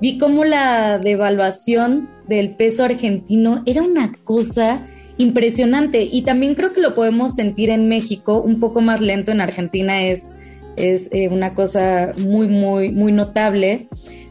vi 0.00 0.16
cómo 0.18 0.44
la 0.44 0.98
devaluación 0.98 2.08
del 2.28 2.56
peso 2.56 2.84
argentino 2.84 3.62
era 3.66 3.82
una 3.82 4.12
cosa 4.24 4.86
impresionante 5.18 6.08
y 6.10 6.22
también 6.22 6.54
creo 6.54 6.72
que 6.72 6.80
lo 6.80 6.94
podemos 6.94 7.34
sentir 7.34 7.68
en 7.70 7.88
México, 7.88 8.40
un 8.40 8.58
poco 8.58 8.80
más 8.80 9.02
lento 9.02 9.30
en 9.32 9.42
Argentina 9.42 10.02
es, 10.02 10.30
es 10.76 11.08
eh, 11.12 11.28
una 11.28 11.54
cosa 11.54 12.14
muy, 12.26 12.48
muy, 12.48 12.90
muy 12.90 13.12
notable, 13.12 13.88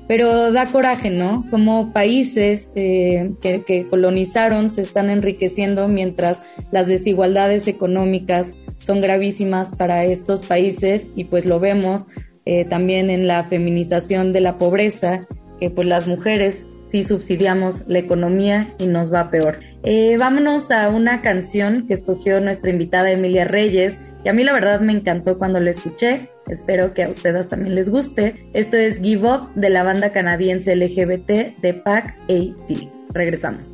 pero 0.10 0.52
da 0.52 0.66
coraje, 0.66 1.12
¿no? 1.12 1.46
Como 1.52 1.94
países 1.94 2.72
eh, 2.74 3.30
que, 3.42 3.88
colonizaron 3.88 4.72
se 4.72 4.82
están 4.82 5.12
enriqueciendo 5.12 5.88
mientras 5.88 6.42
las 6.72 6.88
desigualdades 6.88 7.68
económicas 7.68 8.56
son 8.80 9.02
gravísimas 9.02 9.76
para 9.76 10.06
estos 10.06 10.42
países 10.42 11.12
y 11.16 11.26
pues 11.26 11.46
lo 11.46 11.60
vemos 11.60 12.08
eh, 12.46 12.66
también 12.66 13.12
en 13.12 13.28
la 13.28 13.44
feminización 13.44 14.34
de 14.34 14.42
la 14.42 14.58
pobreza, 14.58 15.28
que 15.60 15.70
pues 15.70 15.88
las 15.88 16.08
mujeres 16.08 16.66
sí 16.88 17.04
subsidiamos 17.04 17.84
la 17.86 18.00
economía 18.00 18.74
y 18.80 18.88
nos 18.88 19.14
va 19.14 19.30
peor. 19.30 19.60
Eh, 19.84 20.18
vámonos 20.18 20.72
a 20.72 20.90
una 20.90 21.22
canción 21.22 21.86
que 21.86 21.94
escogió 21.94 22.40
nuestra 22.40 22.72
invitada 22.72 23.12
Emilia 23.12 23.46
Reyes, 23.46 24.00
y 24.26 24.30
a 24.30 24.34
mí 24.34 24.44
la 24.44 24.54
verdad 24.54 24.82
me 24.82 24.92
encantó 24.92 25.38
cuando 25.38 25.60
la 25.60 25.70
escuché. 25.70 26.30
Espero 26.50 26.94
que 26.94 27.04
a 27.04 27.10
ustedes 27.10 27.48
también 27.48 27.76
les 27.76 27.90
guste. 27.90 28.50
Esto 28.54 28.78
es 28.78 29.00
Give 29.00 29.28
Up 29.28 29.54
de 29.56 29.70
la 29.70 29.84
banda 29.84 30.12
canadiense 30.12 30.76
LGBT 30.76 31.60
de 31.62 31.74
PAC 31.74 32.16
AT. 32.30 32.90
Regresamos. 33.14 33.74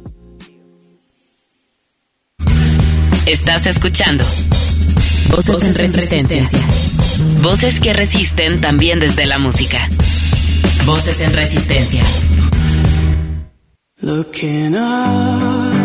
Estás 3.26 3.66
escuchando 3.66 4.24
Voces, 5.32 5.64
en 5.64 5.74
resistencia. 5.74 6.48
Voces 7.42 7.80
que 7.80 7.94
resisten 7.94 8.62
también 8.62 9.00
desde 9.00 9.26
la 9.26 9.40
música. 9.40 9.90
Voces 10.86 11.20
en 11.22 11.34
resistencia. 11.34 12.04
Looking 14.02 14.76
up, 14.76 15.85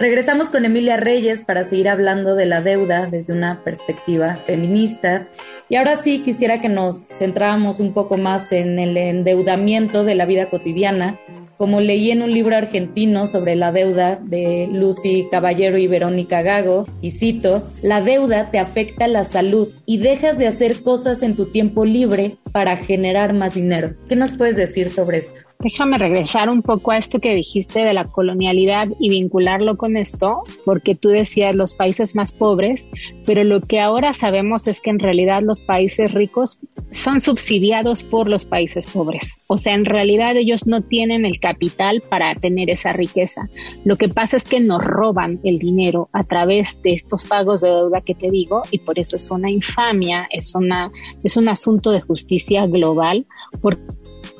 Regresamos 0.00 0.48
con 0.48 0.64
Emilia 0.64 0.96
Reyes 0.96 1.42
para 1.42 1.64
seguir 1.64 1.88
hablando 1.88 2.36
de 2.36 2.46
la 2.46 2.62
deuda 2.62 3.08
desde 3.10 3.32
una 3.32 3.64
perspectiva 3.64 4.36
feminista 4.46 5.26
y 5.68 5.74
ahora 5.74 5.96
sí 5.96 6.20
quisiera 6.20 6.60
que 6.60 6.68
nos 6.68 7.08
centráramos 7.08 7.80
un 7.80 7.92
poco 7.92 8.16
más 8.16 8.52
en 8.52 8.78
el 8.78 8.96
endeudamiento 8.96 10.04
de 10.04 10.14
la 10.14 10.24
vida 10.24 10.50
cotidiana. 10.50 11.18
Como 11.56 11.80
leí 11.80 12.12
en 12.12 12.22
un 12.22 12.32
libro 12.32 12.56
argentino 12.56 13.26
sobre 13.26 13.56
la 13.56 13.72
deuda 13.72 14.14
de 14.14 14.68
Lucy 14.72 15.26
Caballero 15.32 15.76
y 15.78 15.88
Verónica 15.88 16.42
Gago, 16.42 16.86
y 17.00 17.10
cito, 17.10 17.68
la 17.82 18.00
deuda 18.00 18.52
te 18.52 18.60
afecta 18.60 19.08
la 19.08 19.24
salud 19.24 19.72
y 19.84 19.98
dejas 19.98 20.38
de 20.38 20.46
hacer 20.46 20.80
cosas 20.84 21.24
en 21.24 21.34
tu 21.34 21.46
tiempo 21.46 21.84
libre 21.84 22.36
para 22.52 22.76
generar 22.76 23.32
más 23.32 23.54
dinero. 23.54 23.94
¿Qué 24.08 24.14
nos 24.14 24.30
puedes 24.38 24.54
decir 24.54 24.92
sobre 24.92 25.18
esto? 25.18 25.47
Déjame 25.60 25.98
regresar 25.98 26.50
un 26.50 26.62
poco 26.62 26.92
a 26.92 26.98
esto 26.98 27.18
que 27.18 27.34
dijiste 27.34 27.80
de 27.80 27.92
la 27.92 28.04
colonialidad 28.04 28.86
y 29.00 29.10
vincularlo 29.10 29.76
con 29.76 29.96
esto, 29.96 30.44
porque 30.64 30.94
tú 30.94 31.08
decías 31.08 31.52
los 31.56 31.74
países 31.74 32.14
más 32.14 32.30
pobres, 32.30 32.86
pero 33.26 33.42
lo 33.42 33.60
que 33.62 33.80
ahora 33.80 34.12
sabemos 34.12 34.68
es 34.68 34.80
que 34.80 34.90
en 34.90 35.00
realidad 35.00 35.42
los 35.42 35.62
países 35.62 36.14
ricos 36.14 36.60
son 36.92 37.20
subsidiados 37.20 38.04
por 38.04 38.28
los 38.28 38.44
países 38.44 38.86
pobres. 38.86 39.38
O 39.48 39.58
sea, 39.58 39.74
en 39.74 39.84
realidad 39.84 40.36
ellos 40.36 40.68
no 40.68 40.82
tienen 40.82 41.26
el 41.26 41.40
capital 41.40 42.02
para 42.08 42.36
tener 42.36 42.70
esa 42.70 42.92
riqueza. 42.92 43.48
Lo 43.84 43.96
que 43.96 44.08
pasa 44.08 44.36
es 44.36 44.44
que 44.44 44.60
nos 44.60 44.84
roban 44.84 45.40
el 45.42 45.58
dinero 45.58 46.08
a 46.12 46.22
través 46.22 46.80
de 46.82 46.92
estos 46.92 47.24
pagos 47.24 47.62
de 47.62 47.70
deuda 47.70 48.00
que 48.00 48.14
te 48.14 48.30
digo 48.30 48.62
y 48.70 48.78
por 48.78 49.00
eso 49.00 49.16
es 49.16 49.28
una 49.28 49.50
infamia, 49.50 50.28
es 50.30 50.54
una 50.54 50.92
es 51.24 51.36
un 51.36 51.48
asunto 51.48 51.90
de 51.90 52.00
justicia 52.00 52.64
global 52.68 53.26
porque 53.60 53.82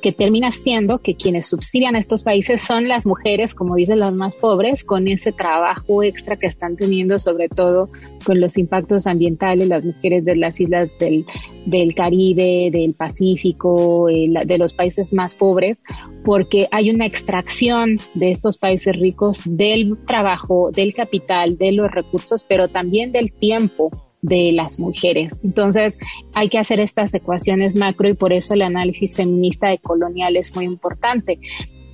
que 0.00 0.12
termina 0.12 0.50
siendo 0.50 0.98
que 0.98 1.14
quienes 1.14 1.46
subsidian 1.46 1.96
a 1.96 1.98
estos 1.98 2.22
países 2.22 2.60
son 2.60 2.88
las 2.88 3.06
mujeres, 3.06 3.54
como 3.54 3.76
dicen 3.76 3.98
las 3.98 4.12
más 4.12 4.36
pobres, 4.36 4.84
con 4.84 5.08
ese 5.08 5.32
trabajo 5.32 6.02
extra 6.02 6.36
que 6.36 6.46
están 6.46 6.76
teniendo, 6.76 7.18
sobre 7.18 7.48
todo 7.48 7.88
con 8.24 8.40
los 8.40 8.58
impactos 8.58 9.06
ambientales, 9.06 9.68
las 9.68 9.84
mujeres 9.84 10.24
de 10.24 10.36
las 10.36 10.60
islas 10.60 10.98
del, 10.98 11.26
del 11.66 11.94
Caribe, 11.94 12.70
del 12.72 12.94
Pacífico, 12.94 14.08
eh, 14.08 14.30
de 14.44 14.58
los 14.58 14.72
países 14.72 15.12
más 15.12 15.34
pobres, 15.34 15.80
porque 16.24 16.68
hay 16.70 16.90
una 16.90 17.06
extracción 17.06 17.98
de 18.14 18.30
estos 18.30 18.58
países 18.58 18.96
ricos 18.96 19.42
del 19.44 19.96
trabajo, 20.06 20.70
del 20.72 20.94
capital, 20.94 21.56
de 21.58 21.72
los 21.72 21.90
recursos, 21.90 22.44
pero 22.44 22.68
también 22.68 23.12
del 23.12 23.32
tiempo 23.32 23.90
de 24.22 24.52
las 24.52 24.78
mujeres. 24.78 25.36
Entonces 25.42 25.94
hay 26.34 26.48
que 26.48 26.58
hacer 26.58 26.80
estas 26.80 27.14
ecuaciones 27.14 27.76
macro 27.76 28.08
y 28.08 28.14
por 28.14 28.32
eso 28.32 28.54
el 28.54 28.62
análisis 28.62 29.14
feminista 29.14 29.68
de 29.68 29.78
colonial 29.78 30.36
es 30.36 30.54
muy 30.54 30.64
importante. 30.64 31.38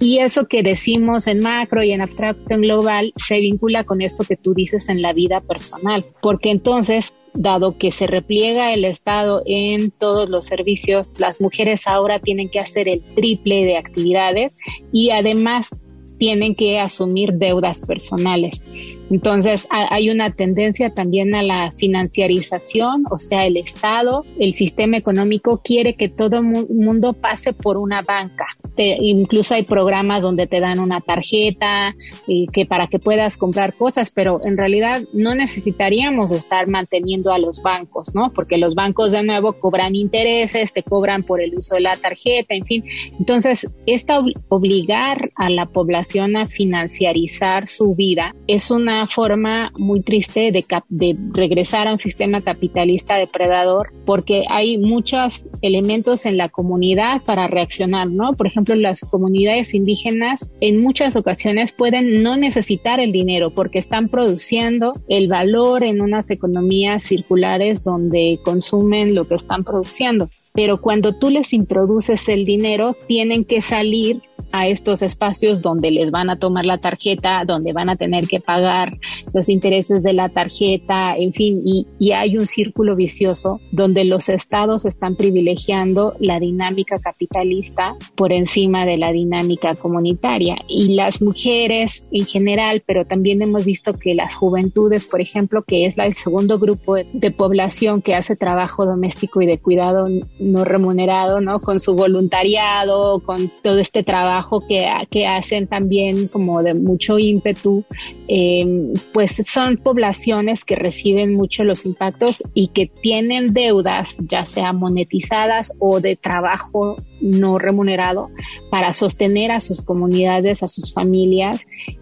Y 0.00 0.18
eso 0.18 0.46
que 0.46 0.62
decimos 0.62 1.26
en 1.26 1.40
macro 1.40 1.82
y 1.82 1.92
en 1.92 2.00
abstracto 2.00 2.54
en 2.54 2.62
global 2.62 3.12
se 3.16 3.40
vincula 3.40 3.84
con 3.84 4.02
esto 4.02 4.24
que 4.24 4.36
tú 4.36 4.52
dices 4.52 4.88
en 4.88 5.00
la 5.00 5.12
vida 5.12 5.40
personal, 5.40 6.04
porque 6.20 6.50
entonces 6.50 7.14
dado 7.32 7.78
que 7.78 7.90
se 7.90 8.06
repliega 8.06 8.72
el 8.72 8.84
Estado 8.84 9.42
en 9.46 9.90
todos 9.90 10.28
los 10.28 10.46
servicios, 10.46 11.10
las 11.18 11.40
mujeres 11.40 11.86
ahora 11.86 12.20
tienen 12.20 12.48
que 12.48 12.60
hacer 12.60 12.88
el 12.88 13.02
triple 13.14 13.64
de 13.64 13.76
actividades 13.76 14.56
y 14.92 15.10
además 15.10 15.76
tienen 16.18 16.54
que 16.54 16.78
asumir 16.78 17.34
deudas 17.34 17.80
personales. 17.80 18.62
Entonces 19.10 19.68
hay 19.70 20.10
una 20.10 20.30
tendencia 20.30 20.90
también 20.90 21.34
a 21.34 21.42
la 21.42 21.72
financiarización, 21.72 23.04
o 23.10 23.18
sea, 23.18 23.46
el 23.46 23.56
Estado, 23.56 24.24
el 24.38 24.54
sistema 24.54 24.96
económico 24.96 25.60
quiere 25.62 25.94
que 25.94 26.08
todo 26.08 26.38
el 26.38 26.44
mundo 26.44 27.12
pase 27.12 27.52
por 27.52 27.76
una 27.76 28.02
banca. 28.02 28.46
incluso 28.76 29.54
hay 29.54 29.62
programas 29.62 30.22
donde 30.22 30.46
te 30.48 30.58
dan 30.58 30.80
una 30.80 31.00
tarjeta 31.00 31.94
y 32.26 32.48
que 32.48 32.66
para 32.66 32.88
que 32.88 32.98
puedas 32.98 33.36
comprar 33.36 33.74
cosas, 33.74 34.10
pero 34.10 34.40
en 34.44 34.56
realidad 34.56 35.02
no 35.12 35.34
necesitaríamos 35.34 36.32
estar 36.32 36.66
manteniendo 36.66 37.32
a 37.32 37.38
los 37.38 37.62
bancos, 37.62 38.14
¿no? 38.14 38.32
Porque 38.32 38.58
los 38.58 38.74
bancos 38.74 39.12
de 39.12 39.22
nuevo 39.22 39.52
cobran 39.52 39.94
intereses, 39.94 40.72
te 40.72 40.82
cobran 40.82 41.22
por 41.22 41.40
el 41.40 41.54
uso 41.54 41.76
de 41.76 41.82
la 41.82 41.96
tarjeta, 41.96 42.54
en 42.54 42.64
fin. 42.64 42.84
Entonces, 43.18 43.68
esta 43.86 44.20
obligar 44.48 45.30
a 45.36 45.50
la 45.50 45.66
población 45.66 46.03
a 46.36 46.46
financiarizar 46.46 47.66
su 47.66 47.94
vida 47.94 48.34
es 48.46 48.70
una 48.70 49.06
forma 49.06 49.72
muy 49.76 50.00
triste 50.00 50.52
de, 50.52 50.64
de 50.88 51.16
regresar 51.32 51.88
a 51.88 51.92
un 51.92 51.98
sistema 51.98 52.40
capitalista 52.40 53.18
depredador 53.18 53.90
porque 54.04 54.44
hay 54.48 54.78
muchos 54.78 55.48
elementos 55.62 56.26
en 56.26 56.36
la 56.36 56.48
comunidad 56.48 57.22
para 57.22 57.46
reaccionar, 57.46 58.08
¿no? 58.10 58.32
Por 58.32 58.46
ejemplo, 58.46 58.74
las 58.74 59.00
comunidades 59.00 59.74
indígenas 59.74 60.50
en 60.60 60.82
muchas 60.82 61.16
ocasiones 61.16 61.72
pueden 61.72 62.22
no 62.22 62.36
necesitar 62.36 63.00
el 63.00 63.12
dinero 63.12 63.50
porque 63.50 63.78
están 63.78 64.08
produciendo 64.08 64.94
el 65.08 65.28
valor 65.28 65.84
en 65.84 66.00
unas 66.00 66.30
economías 66.30 67.04
circulares 67.04 67.82
donde 67.82 68.38
consumen 68.44 69.14
lo 69.14 69.26
que 69.26 69.34
están 69.34 69.64
produciendo. 69.64 70.28
Pero 70.52 70.80
cuando 70.80 71.12
tú 71.12 71.30
les 71.30 71.52
introduces 71.52 72.28
el 72.28 72.44
dinero, 72.44 72.96
tienen 73.08 73.44
que 73.44 73.60
salir 73.60 74.20
a 74.54 74.68
estos 74.68 75.02
espacios 75.02 75.60
donde 75.60 75.90
les 75.90 76.12
van 76.12 76.30
a 76.30 76.38
tomar 76.38 76.64
la 76.64 76.78
tarjeta, 76.78 77.42
donde 77.44 77.72
van 77.72 77.88
a 77.88 77.96
tener 77.96 78.28
que 78.28 78.38
pagar 78.38 78.98
los 79.32 79.48
intereses 79.48 80.00
de 80.04 80.12
la 80.12 80.28
tarjeta, 80.28 81.16
en 81.16 81.32
fin, 81.32 81.60
y, 81.64 81.88
hay 82.14 82.38
un 82.38 82.46
círculo 82.46 82.94
vicioso 82.94 83.60
donde 83.72 84.04
los 84.04 84.28
estados 84.28 84.84
están 84.84 85.16
privilegiando 85.16 86.14
la 86.20 86.38
dinámica 86.38 87.00
capitalista 87.00 87.96
por 88.14 88.32
encima 88.32 88.86
de 88.86 88.98
la 88.98 89.10
dinámica 89.10 89.74
comunitaria. 89.74 90.54
Y 90.68 90.94
las 90.94 91.20
mujeres 91.20 92.06
en 92.12 92.24
general, 92.24 92.84
pero 92.86 93.04
también 93.04 93.42
hemos 93.42 93.64
visto 93.64 93.94
que 93.94 94.14
las 94.14 94.36
juventudes, 94.36 95.06
por 95.06 95.20
ejemplo, 95.20 95.64
que 95.64 95.86
es 95.86 95.96
la, 95.96 96.06
el 96.06 96.12
segundo 96.12 96.60
grupo 96.60 96.94
de 96.94 97.30
población 97.32 98.00
que 98.00 98.14
hace 98.14 98.36
trabajo 98.36 98.86
doméstico 98.86 99.42
y 99.42 99.46
de 99.46 99.58
cuidado 99.58 100.06
no 100.38 100.64
remunerado, 100.64 101.40
¿no? 101.40 101.58
Con 101.58 101.80
su 101.80 101.96
voluntariado, 101.96 103.18
con 103.18 103.50
todo 103.60 103.78
este 103.78 104.04
trabajo 104.04 104.43
que, 104.68 105.26
hacen 105.26 105.66
también 105.66 106.28
como 106.28 106.62
de 106.62 106.74
mucho 106.74 107.18
ímpetu, 107.18 107.84
em, 108.28 108.92
pues 109.12 109.40
son 109.46 109.78
poblaciones 109.78 110.64
que 110.64 110.76
reciben 110.76 111.34
mucho 111.34 111.64
los 111.64 111.84
impactos 111.84 112.42
y 112.54 112.68
que 112.68 112.86
tienen 112.86 113.52
deudas, 113.52 114.16
ya 114.28 114.44
sea 114.44 114.72
monetizadas 114.72 115.72
o 115.78 116.00
de 116.00 116.16
trabajo 116.16 116.96
no 117.20 117.58
remunerado, 117.58 118.28
para 118.70 118.92
sostener 118.92 119.50
a 119.50 119.60
sus 119.60 119.82
comunidades, 119.82 120.62
a 120.62 120.68
sus 120.68 120.92
familias. 120.92 121.60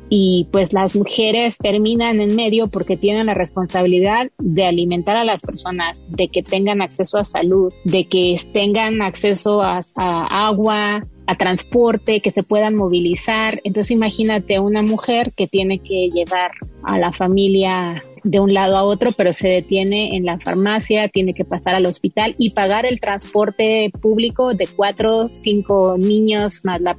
Y 0.08 0.48
pues 0.52 0.72
las 0.72 0.94
mujeres 0.94 1.56
terminan 1.56 2.20
en 2.20 2.34
medio 2.36 2.66
porque 2.66 2.96
tienen 2.96 3.26
la 3.26 3.34
responsabilidad 3.34 4.30
de 4.38 4.66
alimentar 4.66 5.16
a 5.16 5.24
las 5.24 5.40
personas, 5.40 6.04
de 6.08 6.28
que 6.28 6.42
tengan 6.42 6.82
acceso 6.82 7.18
a 7.18 7.24
salud, 7.24 7.72
de 7.84 8.04
que 8.04 8.34
tengan 8.52 9.00
acceso 9.00 9.62
a 9.62 9.80
agua, 9.96 11.02
a 11.32 11.34
transporte, 11.34 12.20
que 12.20 12.30
se 12.30 12.42
puedan 12.42 12.74
movilizar. 12.74 13.60
Entonces 13.64 13.90
imagínate 13.90 14.60
una 14.60 14.82
mujer 14.82 15.32
que 15.36 15.46
tiene 15.46 15.78
que 15.78 16.10
llevar 16.12 16.52
a 16.82 16.98
la 16.98 17.12
familia 17.12 18.02
de 18.24 18.38
un 18.38 18.54
lado 18.54 18.76
a 18.76 18.84
otro, 18.84 19.10
pero 19.16 19.32
se 19.32 19.48
detiene 19.48 20.16
en 20.16 20.24
la 20.24 20.38
farmacia, 20.38 21.08
tiene 21.08 21.34
que 21.34 21.44
pasar 21.44 21.74
al 21.74 21.86
hospital 21.86 22.34
y 22.38 22.50
pagar 22.50 22.86
el 22.86 23.00
transporte 23.00 23.90
público 24.00 24.54
de 24.54 24.68
cuatro, 24.68 25.28
cinco 25.28 25.96
niños, 25.98 26.60
más 26.64 26.80
la, 26.80 26.96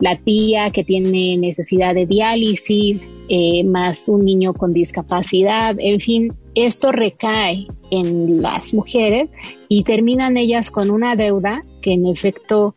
la 0.00 0.18
tía 0.18 0.70
que 0.70 0.84
tiene 0.84 1.36
necesidad 1.38 1.94
de 1.94 2.06
diálisis, 2.06 3.06
eh, 3.28 3.64
más 3.64 4.08
un 4.08 4.24
niño 4.24 4.52
con 4.52 4.74
discapacidad, 4.74 5.76
en 5.78 6.00
fin, 6.00 6.34
esto 6.54 6.92
recae 6.92 7.66
en 7.90 8.42
las 8.42 8.74
mujeres 8.74 9.30
y 9.68 9.84
terminan 9.84 10.36
ellas 10.36 10.70
con 10.70 10.90
una 10.90 11.16
deuda 11.16 11.64
que 11.80 11.92
en 11.92 12.06
efecto 12.06 12.74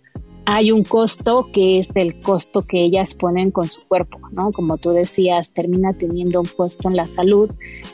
hay 0.49 0.71
un 0.71 0.85
costo 0.85 1.49
que 1.51 1.79
es 1.79 1.93
el 1.97 2.21
costo 2.21 2.61
que 2.61 2.81
ellas 2.81 3.15
ponen 3.15 3.51
con 3.51 3.67
su 3.67 3.85
cuerpo, 3.85 4.17
¿no? 4.31 4.53
Como 4.53 4.77
tú 4.77 4.91
decías, 4.91 5.51
termina 5.51 5.91
teniendo 5.91 6.39
un 6.39 6.47
costo 6.47 6.87
en 6.87 6.95
la 6.95 7.05
salud, 7.05 7.51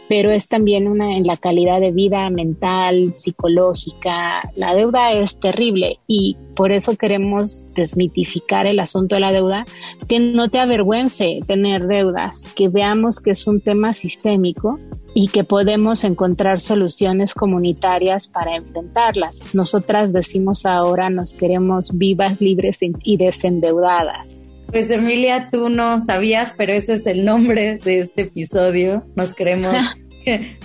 pero 0.07 0.29
es 0.29 0.47
también 0.47 0.87
una 0.87 1.17
en 1.17 1.25
la 1.25 1.35
calidad 1.35 1.81
de 1.81 1.89
vida 1.89 2.29
mental, 2.29 3.13
psicológica. 3.15 4.43
La 4.55 4.75
deuda 4.75 5.13
es 5.13 5.39
terrible 5.39 5.97
y 6.05 6.37
por 6.55 6.71
eso 6.73 6.95
queremos 6.95 7.63
desmitificar 7.73 8.67
el 8.67 8.79
asunto 8.79 9.15
de 9.15 9.21
la 9.21 9.31
deuda, 9.31 9.65
que 10.07 10.19
no 10.19 10.49
te 10.49 10.59
avergüence 10.59 11.39
tener 11.47 11.87
deudas, 11.87 12.53
que 12.55 12.69
veamos 12.69 13.19
que 13.19 13.31
es 13.31 13.47
un 13.47 13.61
tema 13.61 13.95
sistémico 13.95 14.79
y 15.13 15.27
que 15.27 15.43
podemos 15.43 16.03
encontrar 16.03 16.59
soluciones 16.59 17.33
comunitarias 17.33 18.27
para 18.27 18.55
enfrentarlas. 18.55 19.39
Nosotras 19.53 20.11
decimos 20.11 20.65
ahora 20.65 21.09
nos 21.09 21.33
queremos 21.33 21.97
vivas, 21.97 22.41
libres 22.41 22.79
y 22.81 23.17
desendeudadas. 23.17 24.33
Pues 24.67 24.89
Emilia, 24.89 25.49
tú 25.51 25.69
no 25.69 25.99
sabías, 25.99 26.55
pero 26.57 26.73
ese 26.73 26.93
es 26.93 27.05
el 27.05 27.25
nombre 27.25 27.77
de 27.77 27.99
este 27.99 28.23
episodio. 28.23 29.05
Nos 29.15 29.33
queremos 29.33 29.75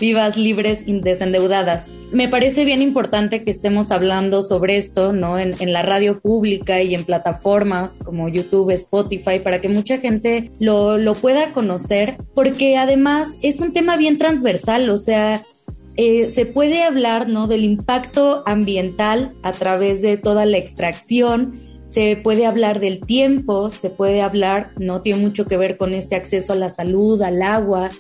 vivas, 0.00 0.36
libres 0.36 0.84
y 0.86 1.00
desendeudadas. 1.00 1.86
Me 2.12 2.28
parece 2.28 2.64
bien 2.64 2.80
importante 2.80 3.44
que 3.44 3.50
estemos 3.50 3.90
hablando 3.90 4.42
sobre 4.42 4.76
esto, 4.76 5.12
¿no? 5.12 5.38
En, 5.38 5.56
la 5.72 5.82
radio 5.82 6.20
pública 6.20 6.82
y 6.82 6.94
en 6.94 7.04
plataformas 7.04 7.98
como 8.04 8.28
YouTube, 8.28 8.70
Spotify, 8.70 9.40
para 9.42 9.60
que 9.60 9.68
mucha 9.68 9.98
gente 9.98 10.50
lo, 10.58 10.96
lo 10.96 11.14
pueda 11.14 11.52
conocer, 11.52 12.16
porque 12.34 12.76
además 12.76 13.36
es 13.42 13.60
un 13.60 13.72
tema 13.72 13.96
bien 13.96 14.16
transversal, 14.16 14.88
o 14.88 14.96
sea, 14.96 15.44
eh, 16.00 16.30
se 16.30 16.46
puede 16.46 16.84
hablar, 16.84 17.28
¿no? 17.28 17.48
Del 17.48 17.64
impacto 17.64 18.44
ambiental 18.46 19.34
a 19.42 19.50
través 19.50 20.00
de 20.00 20.16
toda 20.16 20.46
la 20.46 20.56
extracción, 20.56 21.60
se 21.86 22.16
puede 22.16 22.46
hablar 22.46 22.80
del 22.80 23.00
tiempo, 23.00 23.70
se 23.70 23.90
puede 23.90 24.20
hablar, 24.20 24.70
no 24.78 25.02
tiene 25.02 25.22
mucho 25.22 25.46
que 25.46 25.56
ver 25.56 25.76
con 25.76 25.94
este 25.94 26.14
acceso 26.14 26.52
a 26.52 26.56
la 26.56 26.70
salud, 26.70 27.20
al 27.22 27.42
agua, 27.42 27.90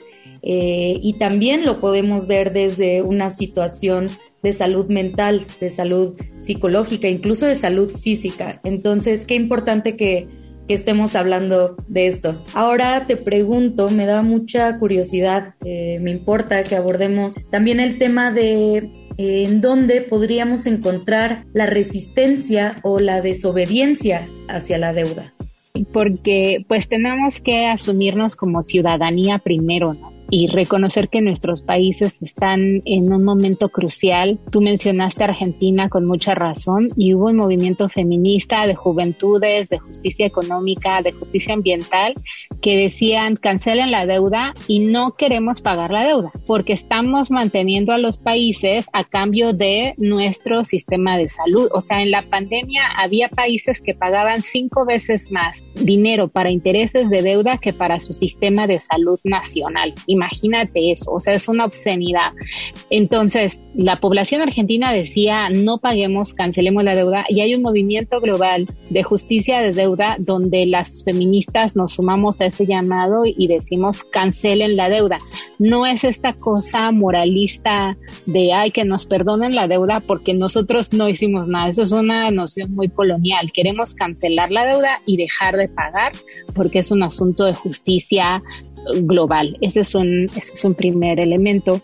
eh, 0.50 0.98
y 1.02 1.18
también 1.18 1.66
lo 1.66 1.78
podemos 1.78 2.26
ver 2.26 2.54
desde 2.54 3.02
una 3.02 3.28
situación 3.28 4.08
de 4.42 4.52
salud 4.52 4.86
mental, 4.86 5.44
de 5.60 5.68
salud 5.68 6.14
psicológica, 6.40 7.06
incluso 7.06 7.44
de 7.44 7.54
salud 7.54 7.92
física. 7.94 8.58
Entonces, 8.64 9.26
qué 9.26 9.34
importante 9.34 9.94
que, 9.94 10.26
estemos 10.68 11.16
hablando 11.16 11.76
de 11.88 12.08
esto. 12.08 12.44
Ahora 12.52 13.06
te 13.06 13.16
pregunto, 13.16 13.88
me 13.88 14.04
da 14.04 14.20
mucha 14.20 14.78
curiosidad, 14.78 15.54
eh, 15.64 15.98
me 16.02 16.10
importa 16.10 16.62
que 16.62 16.76
abordemos 16.76 17.36
también 17.50 17.80
el 17.80 17.98
tema 17.98 18.32
de 18.32 18.90
en 19.16 19.62
dónde 19.62 20.02
podríamos 20.02 20.66
encontrar 20.66 21.46
la 21.54 21.64
resistencia 21.64 22.76
o 22.82 22.98
la 22.98 23.22
desobediencia 23.22 24.28
hacia 24.46 24.76
la 24.76 24.92
deuda. 24.92 25.32
Porque 25.90 26.66
pues 26.68 26.86
tenemos 26.86 27.40
que 27.40 27.66
asumirnos 27.66 28.36
como 28.36 28.60
ciudadanía 28.62 29.38
primero, 29.38 29.94
¿no? 29.94 30.17
Y 30.30 30.48
reconocer 30.48 31.08
que 31.08 31.20
nuestros 31.20 31.62
países 31.62 32.22
están 32.22 32.82
en 32.84 33.12
un 33.12 33.24
momento 33.24 33.68
crucial. 33.68 34.38
Tú 34.50 34.60
mencionaste 34.60 35.24
Argentina 35.24 35.88
con 35.88 36.04
mucha 36.04 36.34
razón 36.34 36.90
y 36.96 37.14
hubo 37.14 37.26
un 37.26 37.36
movimiento 37.36 37.88
feminista 37.88 38.66
de 38.66 38.74
juventudes, 38.74 39.68
de 39.68 39.78
justicia 39.78 40.26
económica, 40.26 41.02
de 41.02 41.12
justicia 41.12 41.54
ambiental 41.54 42.14
que 42.60 42.76
decían 42.76 43.36
cancelen 43.36 43.90
la 43.90 44.06
deuda 44.06 44.54
y 44.66 44.80
no 44.80 45.12
queremos 45.12 45.60
pagar 45.60 45.90
la 45.90 46.04
deuda 46.04 46.32
porque 46.46 46.72
estamos 46.72 47.30
manteniendo 47.30 47.92
a 47.92 47.98
los 47.98 48.18
países 48.18 48.86
a 48.92 49.04
cambio 49.04 49.52
de 49.52 49.94
nuestro 49.96 50.64
sistema 50.64 51.16
de 51.16 51.28
salud. 51.28 51.68
O 51.72 51.80
sea, 51.80 52.02
en 52.02 52.10
la 52.10 52.22
pandemia 52.22 52.82
había 52.96 53.28
países 53.28 53.80
que 53.80 53.94
pagaban 53.94 54.42
cinco 54.42 54.84
veces 54.84 55.30
más 55.30 55.58
dinero 55.74 56.28
para 56.28 56.50
intereses 56.50 57.08
de 57.10 57.22
deuda 57.22 57.58
que 57.58 57.72
para 57.72 58.00
su 58.00 58.12
sistema 58.12 58.66
de 58.66 58.78
salud 58.78 59.18
nacional. 59.24 59.94
Imagínate 60.18 60.90
eso, 60.90 61.12
o 61.12 61.20
sea, 61.20 61.34
es 61.34 61.48
una 61.48 61.64
obscenidad. 61.64 62.32
Entonces, 62.90 63.62
la 63.74 64.00
población 64.00 64.42
argentina 64.42 64.92
decía, 64.92 65.48
no 65.48 65.78
paguemos, 65.78 66.34
cancelemos 66.34 66.82
la 66.82 66.96
deuda, 66.96 67.24
y 67.28 67.40
hay 67.40 67.54
un 67.54 67.62
movimiento 67.62 68.20
global 68.20 68.66
de 68.90 69.02
justicia 69.04 69.60
de 69.60 69.72
deuda 69.72 70.16
donde 70.18 70.66
las 70.66 71.04
feministas 71.04 71.76
nos 71.76 71.92
sumamos 71.94 72.40
a 72.40 72.46
ese 72.46 72.66
llamado 72.66 73.22
y 73.24 73.46
decimos, 73.46 74.02
cancelen 74.02 74.76
la 74.76 74.88
deuda. 74.88 75.18
No 75.58 75.86
es 75.86 76.02
esta 76.04 76.32
cosa 76.32 76.90
moralista 76.90 77.96
de, 78.26 78.52
ay, 78.52 78.70
que 78.72 78.84
nos 78.84 79.06
perdonen 79.06 79.54
la 79.54 79.68
deuda 79.68 80.00
porque 80.00 80.34
nosotros 80.34 80.92
no 80.92 81.08
hicimos 81.08 81.46
nada. 81.48 81.68
Eso 81.68 81.82
es 81.82 81.92
una 81.92 82.30
noción 82.30 82.74
muy 82.74 82.88
colonial. 82.88 83.52
Queremos 83.52 83.94
cancelar 83.94 84.50
la 84.50 84.66
deuda 84.66 85.00
y 85.06 85.16
dejar 85.16 85.56
de 85.56 85.68
pagar 85.68 86.12
porque 86.54 86.80
es 86.80 86.90
un 86.90 87.02
asunto 87.02 87.44
de 87.44 87.54
justicia 87.54 88.42
global. 89.02 89.56
Ese 89.60 89.80
es 89.80 89.94
un, 89.94 90.74
primer 90.76 91.20
elemento. 91.20 91.80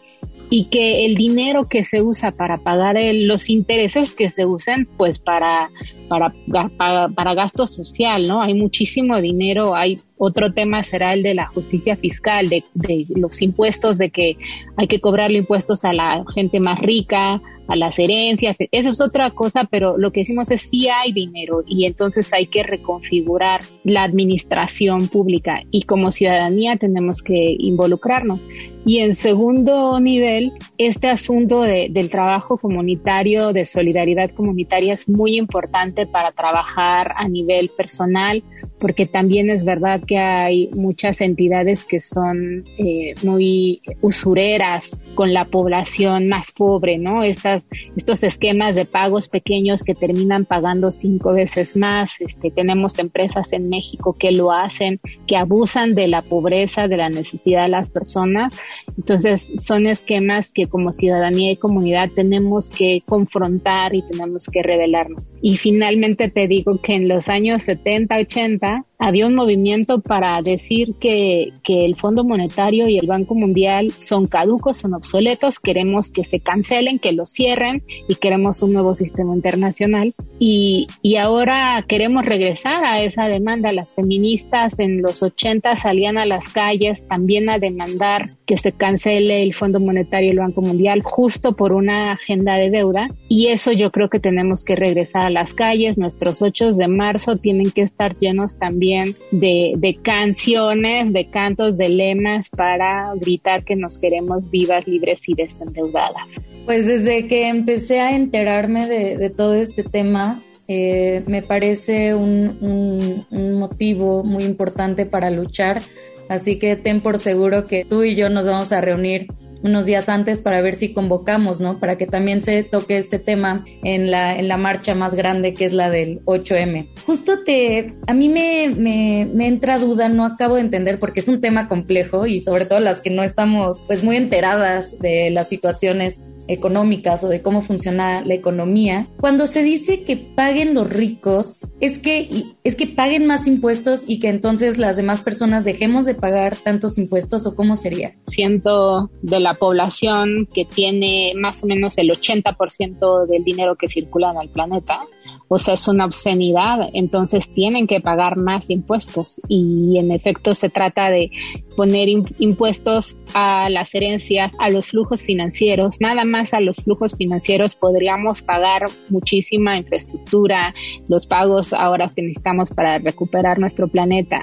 Y 0.50 0.66
que 0.66 1.06
el 1.06 1.14
dinero 1.14 1.64
que 1.68 1.84
se 1.84 2.02
usa 2.02 2.30
para 2.30 2.58
pagar 2.58 2.96
los 3.00 3.48
intereses 3.48 4.14
que 4.14 4.28
se 4.28 4.44
usen, 4.46 4.86
pues 4.96 5.18
para, 5.18 5.70
para, 6.08 6.32
para, 6.76 7.08
para 7.08 7.34
gasto 7.34 7.66
social, 7.66 8.28
¿no? 8.28 8.42
Hay 8.42 8.54
muchísimo 8.54 9.20
dinero, 9.20 9.74
hay 9.74 10.00
otro 10.16 10.52
tema 10.52 10.82
será 10.84 11.12
el 11.12 11.22
de 11.22 11.34
la 11.34 11.46
justicia 11.46 11.96
fiscal, 11.96 12.48
de, 12.48 12.64
de, 12.74 13.06
los 13.16 13.42
impuestos, 13.42 13.98
de 13.98 14.10
que 14.10 14.36
hay 14.76 14.86
que 14.86 15.00
cobrarle 15.00 15.38
impuestos 15.38 15.84
a 15.84 15.92
la 15.92 16.24
gente 16.34 16.60
más 16.60 16.78
rica, 16.78 17.42
a 17.68 17.76
las 17.76 17.98
herencias. 17.98 18.56
Eso 18.70 18.88
es 18.88 19.00
otra 19.00 19.30
cosa, 19.30 19.64
pero 19.70 19.96
lo 19.98 20.12
que 20.12 20.20
decimos 20.20 20.50
es 20.50 20.62
sí 20.62 20.88
hay 20.88 21.12
dinero 21.12 21.62
y 21.66 21.86
entonces 21.86 22.32
hay 22.32 22.46
que 22.46 22.62
reconfigurar 22.62 23.62
la 23.84 24.02
administración 24.02 25.08
pública 25.08 25.62
y 25.70 25.82
como 25.82 26.12
ciudadanía 26.12 26.76
tenemos 26.76 27.22
que 27.22 27.56
involucrarnos. 27.58 28.44
Y 28.86 28.98
en 28.98 29.14
segundo 29.14 29.98
nivel, 29.98 30.52
este 30.76 31.08
asunto 31.08 31.62
de, 31.62 31.88
del 31.90 32.10
trabajo 32.10 32.58
comunitario, 32.58 33.52
de 33.52 33.64
solidaridad 33.64 34.30
comunitaria 34.30 34.92
es 34.92 35.08
muy 35.08 35.36
importante 35.36 36.06
para 36.06 36.32
trabajar 36.32 37.12
a 37.16 37.26
nivel 37.26 37.70
personal, 37.74 38.42
porque 38.78 39.06
también 39.06 39.48
es 39.48 39.64
verdad 39.64 40.02
que 40.06 40.18
hay 40.18 40.68
muchas 40.74 41.22
entidades 41.22 41.86
que 41.86 42.00
son 42.00 42.64
eh, 42.76 43.14
muy 43.22 43.80
usureras 44.02 44.98
con 45.14 45.32
la 45.32 45.46
población 45.46 46.28
más 46.28 46.52
pobre, 46.52 46.98
¿no? 46.98 47.22
Estas, 47.22 47.66
estos 47.96 48.22
esquemas 48.22 48.74
de 48.74 48.84
pagos 48.84 49.28
pequeños 49.28 49.84
que 49.84 49.94
terminan 49.94 50.44
pagando 50.44 50.90
cinco 50.90 51.32
veces 51.32 51.76
más. 51.76 52.20
Este, 52.20 52.50
tenemos 52.50 52.98
empresas 52.98 53.54
en 53.54 53.70
México 53.70 54.16
que 54.18 54.32
lo 54.32 54.52
hacen, 54.52 55.00
que 55.26 55.38
abusan 55.38 55.94
de 55.94 56.08
la 56.08 56.20
pobreza, 56.20 56.86
de 56.86 56.98
la 56.98 57.08
necesidad 57.08 57.62
de 57.62 57.68
las 57.68 57.88
personas. 57.88 58.52
Entonces, 58.96 59.50
son 59.62 59.86
esquemas 59.86 60.50
que 60.50 60.66
como 60.66 60.92
ciudadanía 60.92 61.52
y 61.52 61.56
comunidad 61.56 62.10
tenemos 62.14 62.70
que 62.70 63.02
confrontar 63.06 63.94
y 63.94 64.02
tenemos 64.02 64.46
que 64.46 64.62
revelarnos. 64.62 65.30
Y 65.42 65.56
finalmente 65.56 66.30
te 66.30 66.46
digo 66.46 66.80
que 66.80 66.94
en 66.94 67.08
los 67.08 67.28
años 67.28 67.64
70, 67.64 68.16
80, 68.18 68.84
había 69.04 69.26
un 69.26 69.34
movimiento 69.34 70.00
para 70.00 70.40
decir 70.40 70.94
que, 70.98 71.52
que, 71.62 71.84
el 71.84 71.94
Fondo 71.94 72.24
Monetario 72.24 72.88
y 72.88 72.96
el 72.96 73.06
Banco 73.06 73.34
Mundial 73.34 73.92
son 73.92 74.26
caducos, 74.26 74.78
son 74.78 74.94
obsoletos, 74.94 75.60
queremos 75.60 76.10
que 76.10 76.24
se 76.24 76.40
cancelen, 76.40 76.98
que 76.98 77.12
los 77.12 77.28
cierren 77.28 77.82
y 78.08 78.14
queremos 78.14 78.62
un 78.62 78.72
nuevo 78.72 78.94
sistema 78.94 79.34
internacional. 79.34 80.14
Y, 80.38 80.86
y 81.02 81.16
ahora 81.16 81.84
queremos 81.86 82.24
regresar 82.24 82.82
a 82.86 83.02
esa 83.02 83.28
demanda. 83.28 83.72
Las 83.72 83.94
feministas 83.94 84.78
en 84.78 85.02
los 85.02 85.22
80 85.22 85.76
salían 85.76 86.16
a 86.16 86.24
las 86.24 86.48
calles 86.48 87.06
también 87.06 87.50
a 87.50 87.58
demandar 87.58 88.30
que 88.46 88.56
se 88.56 88.72
cancele 88.72 89.42
el 89.42 89.54
Fondo 89.54 89.80
Monetario 89.80 90.28
y 90.28 90.32
el 90.32 90.38
Banco 90.38 90.62
Mundial 90.62 91.02
justo 91.02 91.56
por 91.56 91.72
una 91.72 92.12
agenda 92.12 92.56
de 92.56 92.70
deuda. 92.70 93.08
Y 93.28 93.48
eso 93.48 93.72
yo 93.72 93.90
creo 93.90 94.08
que 94.08 94.20
tenemos 94.20 94.64
que 94.64 94.76
regresar 94.76 95.26
a 95.26 95.30
las 95.30 95.52
calles. 95.52 95.98
Nuestros 95.98 96.40
8 96.40 96.70
de 96.72 96.88
marzo 96.88 97.36
tienen 97.36 97.70
que 97.70 97.82
estar 97.82 98.16
llenos 98.16 98.58
también 98.58 98.93
de, 99.30 99.74
de 99.76 99.96
canciones, 100.02 101.12
de 101.12 101.28
cantos, 101.30 101.76
de 101.76 101.88
lemas 101.88 102.48
para 102.48 103.12
gritar 103.16 103.64
que 103.64 103.76
nos 103.76 103.98
queremos 103.98 104.50
vivas, 104.50 104.86
libres 104.86 105.28
y 105.28 105.34
desendeudadas. 105.34 106.28
Pues 106.64 106.86
desde 106.86 107.26
que 107.26 107.48
empecé 107.48 108.00
a 108.00 108.14
enterarme 108.14 108.88
de, 108.88 109.16
de 109.16 109.30
todo 109.30 109.54
este 109.54 109.82
tema, 109.82 110.42
eh, 110.66 111.22
me 111.26 111.42
parece 111.42 112.14
un, 112.14 112.56
un, 112.60 113.26
un 113.30 113.58
motivo 113.58 114.24
muy 114.24 114.44
importante 114.44 115.04
para 115.04 115.30
luchar 115.30 115.82
Así 116.28 116.58
que 116.58 116.76
ten 116.76 117.00
por 117.00 117.18
seguro 117.18 117.66
que 117.66 117.84
tú 117.84 118.02
y 118.02 118.16
yo 118.16 118.28
nos 118.30 118.46
vamos 118.46 118.72
a 118.72 118.80
reunir 118.80 119.28
unos 119.64 119.86
días 119.86 120.08
antes 120.08 120.40
para 120.40 120.60
ver 120.60 120.74
si 120.74 120.92
convocamos, 120.92 121.58
¿no? 121.58 121.80
Para 121.80 121.96
que 121.96 122.06
también 122.06 122.42
se 122.42 122.62
toque 122.62 122.98
este 122.98 123.18
tema 123.18 123.64
en 123.82 124.10
la, 124.10 124.38
en 124.38 124.46
la 124.46 124.58
marcha 124.58 124.94
más 124.94 125.14
grande 125.14 125.54
que 125.54 125.64
es 125.64 125.72
la 125.72 125.90
del 125.90 126.22
8M. 126.26 126.88
Justo 127.06 127.42
te, 127.42 127.94
a 128.06 128.14
mí 128.14 128.28
me, 128.28 128.68
me, 128.68 129.28
me 129.32 129.48
entra 129.48 129.78
duda, 129.78 130.08
no 130.08 130.24
acabo 130.26 130.56
de 130.56 130.60
entender 130.60 131.00
porque 131.00 131.20
es 131.20 131.28
un 131.28 131.40
tema 131.40 131.66
complejo 131.66 132.26
y 132.26 132.40
sobre 132.40 132.66
todo 132.66 132.78
las 132.80 133.00
que 133.00 133.10
no 133.10 133.22
estamos 133.22 133.82
pues 133.86 134.04
muy 134.04 134.16
enteradas 134.16 134.98
de 134.98 135.30
las 135.30 135.48
situaciones 135.48 136.22
económicas 136.48 137.24
o 137.24 137.28
de 137.28 137.42
cómo 137.42 137.62
funciona 137.62 138.22
la 138.24 138.34
economía, 138.34 139.06
cuando 139.18 139.46
se 139.46 139.62
dice 139.62 140.02
que 140.02 140.16
paguen 140.16 140.74
los 140.74 140.90
ricos, 140.90 141.60
es 141.80 141.98
que, 141.98 142.28
es 142.64 142.74
que 142.74 142.86
paguen 142.86 143.26
más 143.26 143.46
impuestos 143.46 144.04
y 144.06 144.20
que 144.20 144.28
entonces 144.28 144.78
las 144.78 144.96
demás 144.96 145.22
personas 145.22 145.64
dejemos 145.64 146.04
de 146.04 146.14
pagar 146.14 146.56
tantos 146.56 146.98
impuestos 146.98 147.46
o 147.46 147.54
cómo 147.54 147.76
sería? 147.76 148.14
Siento 148.26 149.10
de 149.22 149.40
la 149.40 149.54
población 149.54 150.48
que 150.52 150.64
tiene 150.64 151.32
más 151.36 151.62
o 151.62 151.66
menos 151.66 151.98
el 151.98 152.10
80% 152.10 153.26
del 153.26 153.44
dinero 153.44 153.76
que 153.76 153.88
circula 153.88 154.30
en 154.30 154.38
el 154.38 154.48
planeta 154.48 155.00
o 155.48 155.58
sea, 155.58 155.74
es 155.74 155.86
una 155.88 156.06
obscenidad, 156.06 156.88
entonces 156.92 157.48
tienen 157.52 157.86
que 157.86 158.00
pagar 158.00 158.36
más 158.36 158.70
impuestos. 158.70 159.40
Y 159.48 159.98
en 159.98 160.10
efecto 160.10 160.54
se 160.54 160.68
trata 160.68 161.10
de 161.10 161.30
poner 161.76 162.08
impuestos 162.38 163.16
a 163.34 163.68
las 163.68 163.94
herencias, 163.94 164.52
a 164.58 164.70
los 164.70 164.86
flujos 164.86 165.22
financieros, 165.22 165.96
nada 166.00 166.24
más 166.24 166.54
a 166.54 166.60
los 166.60 166.78
flujos 166.78 167.14
financieros 167.16 167.74
podríamos 167.74 168.42
pagar 168.42 168.82
muchísima 169.08 169.76
infraestructura, 169.76 170.74
los 171.08 171.26
pagos 171.26 171.72
ahora 171.72 172.08
que 172.14 172.22
necesitamos 172.22 172.70
para 172.70 172.98
recuperar 172.98 173.58
nuestro 173.58 173.88
planeta. 173.88 174.40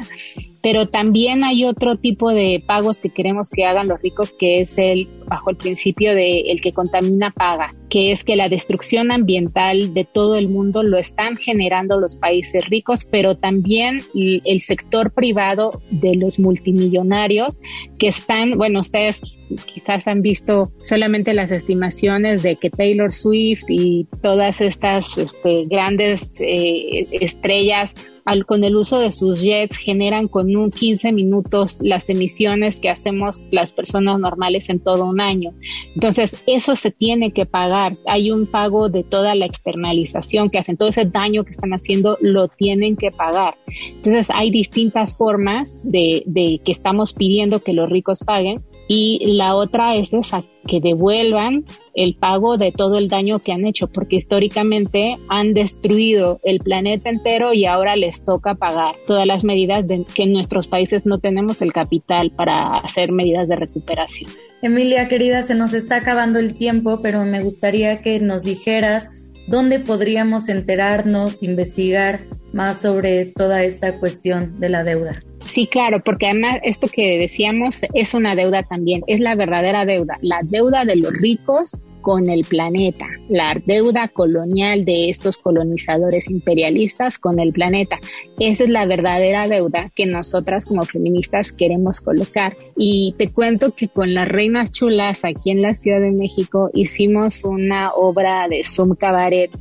Pero 0.62 0.88
también 0.88 1.44
hay 1.44 1.66
otro 1.66 1.98
tipo 1.98 2.32
de 2.32 2.64
pagos 2.66 3.02
que 3.02 3.10
queremos 3.10 3.50
que 3.50 3.66
hagan 3.66 3.88
los 3.88 4.02
ricos, 4.02 4.36
que 4.38 4.62
es 4.62 4.78
el 4.78 5.08
bajo 5.28 5.50
el 5.50 5.58
principio 5.58 6.14
de 6.14 6.52
el 6.52 6.62
que 6.62 6.74
contamina 6.74 7.32
paga, 7.32 7.72
que 7.92 8.14
es 8.14 8.24
que 8.24 8.38
la 8.38 8.48
destrucción 8.48 9.12
ambiental 9.12 9.94
de 9.94 10.06
todo 10.06 10.38
el 10.38 10.48
mundo 10.48 10.82
lo 10.82 10.98
están 10.98 11.36
generando 11.36 12.00
los 12.00 12.16
países 12.16 12.70
ricos, 12.70 13.04
pero 13.04 13.36
también 13.36 14.00
el 14.16 14.62
sector 14.62 15.12
privado 15.12 15.82
de 15.92 16.16
los 16.16 16.40
multimillonarios 16.40 17.60
que 18.00 18.08
están, 18.08 18.58
bueno, 18.58 18.80
ustedes 18.80 19.20
quizás 19.66 20.08
han 20.08 20.22
visto 20.22 20.72
solamente 20.80 21.34
las 21.34 21.52
estimaciones 21.52 22.44
de 22.44 22.56
que 22.56 22.70
Taylor 22.70 23.12
Swift 23.12 23.66
y 23.68 24.08
todas 24.22 24.62
estas 24.62 25.18
este, 25.18 25.66
grandes 25.66 26.38
eh, 26.40 27.08
estrellas 27.12 27.94
al, 28.26 28.46
con 28.46 28.64
el 28.64 28.76
uso 28.76 29.00
de 29.00 29.12
sus 29.12 29.42
jets 29.42 29.78
generan 29.78 30.28
con 30.28 30.56
un 30.56 30.72
15 30.72 31.12
minutos 31.12 31.80
las 31.82 32.10
emisiones 32.10 32.80
que 32.80 32.90
hacemos 32.90 33.42
las 33.52 33.74
personas 33.74 34.20
normales 34.20 34.70
en 34.70 34.80
todo 34.80 35.06
un 35.06 35.20
año. 35.20 35.52
Entonces, 35.96 36.44
eso 36.48 36.76
se 36.76 36.92
tiene 36.92 37.32
que 37.32 37.46
pagar. 37.46 37.81
Hay 38.08 38.32
un 38.32 38.48
pago 38.48 38.90
de 38.90 39.04
toda 39.04 39.36
la 39.36 39.46
externalización 39.46 40.50
que 40.50 40.60
hacen, 40.60 40.78
todo 40.78 40.90
ese 40.90 41.06
daño 41.06 41.44
que 41.44 41.52
están 41.52 41.72
haciendo 41.72 42.18
lo 42.22 42.48
tienen 42.48 42.96
que 42.96 43.12
pagar. 43.12 43.56
Entonces, 43.88 44.30
hay 44.34 44.52
distintas 44.52 45.14
formas 45.14 45.78
de, 45.84 46.24
de 46.26 46.60
que 46.64 46.72
estamos 46.72 47.14
pidiendo 47.14 47.60
que 47.60 47.74
los 47.74 47.90
ricos 47.90 48.20
paguen 48.26 48.62
y 48.88 49.36
la 49.36 49.56
otra 49.56 49.96
es 49.96 50.14
esa, 50.14 50.44
que 50.68 50.80
devuelvan 50.80 51.66
el 51.94 52.16
pago 52.16 52.58
de 52.58 52.72
todo 52.72 52.98
el 52.98 53.08
daño 53.08 53.40
que 53.40 53.52
han 53.52 53.66
hecho, 53.66 53.88
porque 53.88 54.18
históricamente 54.18 55.16
han 55.30 55.54
destruido 55.54 56.40
el 56.44 56.60
planeta 56.60 57.10
entero 57.10 57.54
y 57.54 57.66
ahora 57.66 57.96
les 57.96 58.24
toca 58.24 58.56
pagar 58.56 58.96
todas 59.08 59.26
las 59.26 59.44
medidas 59.44 59.88
de, 59.88 60.06
que 60.14 60.24
en 60.24 60.34
nuestros 60.34 60.68
países 60.68 61.06
no 61.06 61.20
tenemos 61.20 61.62
el 61.62 61.74
capital 61.74 62.32
para 62.32 62.76
hacer 62.78 63.12
medidas 63.12 63.48
de 63.48 63.56
recuperación. 63.56 64.30
Emilia, 64.62 65.08
querida, 65.08 65.42
se 65.44 65.56
nos 65.56 65.74
está 65.74 65.98
acabando 65.98 66.40
el 66.40 66.54
tiempo, 66.54 67.00
pero 67.02 67.24
me 67.26 67.42
gustaría 67.42 68.02
que 68.02 68.20
nos 68.20 68.44
dijeras 68.44 69.10
dónde 69.48 69.80
podríamos 69.80 70.50
enterarnos, 70.50 71.44
investigar 71.44 72.22
más 72.54 72.82
sobre 72.82 73.26
toda 73.26 73.64
esta 73.64 74.00
cuestión 74.00 74.60
de 74.60 74.70
la 74.70 74.84
deuda. 74.84 75.20
Sí, 75.46 75.68
claro, 75.68 76.02
porque 76.04 76.28
además 76.28 76.60
esto 76.64 76.88
que 76.88 77.18
decíamos 77.18 77.82
es 77.94 78.14
una 78.14 78.36
deuda 78.36 78.64
también, 78.64 79.02
es 79.08 79.20
la 79.20 79.36
verdadera 79.36 79.86
deuda, 79.86 80.18
la 80.22 80.42
deuda 80.44 80.86
de 80.86 80.96
los 80.96 81.12
ricos 81.14 81.78
con 82.02 82.30
el 82.30 82.44
planeta, 82.44 83.08
la 83.30 83.56
deuda 83.66 84.08
colonial 84.08 84.86
de 84.86 85.10
estos 85.10 85.38
colonizadores 85.38 86.30
imperialistas 86.30 87.20
con 87.20 87.40
el 87.40 87.54
planeta. 87.54 88.00
Esa 88.40 88.64
es 88.64 88.70
la 88.70 88.86
verdadera 88.86 89.48
deuda 89.48 89.92
que 89.96 90.06
nosotras 90.06 90.66
como 90.66 90.84
feministas 90.84 91.52
queremos 91.52 92.02
colocar. 92.02 92.56
Y 92.76 93.16
te 93.18 93.32
cuento 93.32 93.74
que 93.76 93.88
con 93.88 94.14
las 94.14 94.28
Reinas 94.28 94.72
Chulas 94.72 95.24
aquí 95.24 95.52
en 95.52 95.62
la 95.62 95.74
Ciudad 95.74 96.02
de 96.02 96.12
México 96.12 96.70
hicimos 96.74 97.44
una 97.44 97.92
obra 97.94 98.48
de 98.50 98.64
Zoom 98.64 98.96
Cabaret 98.96 99.52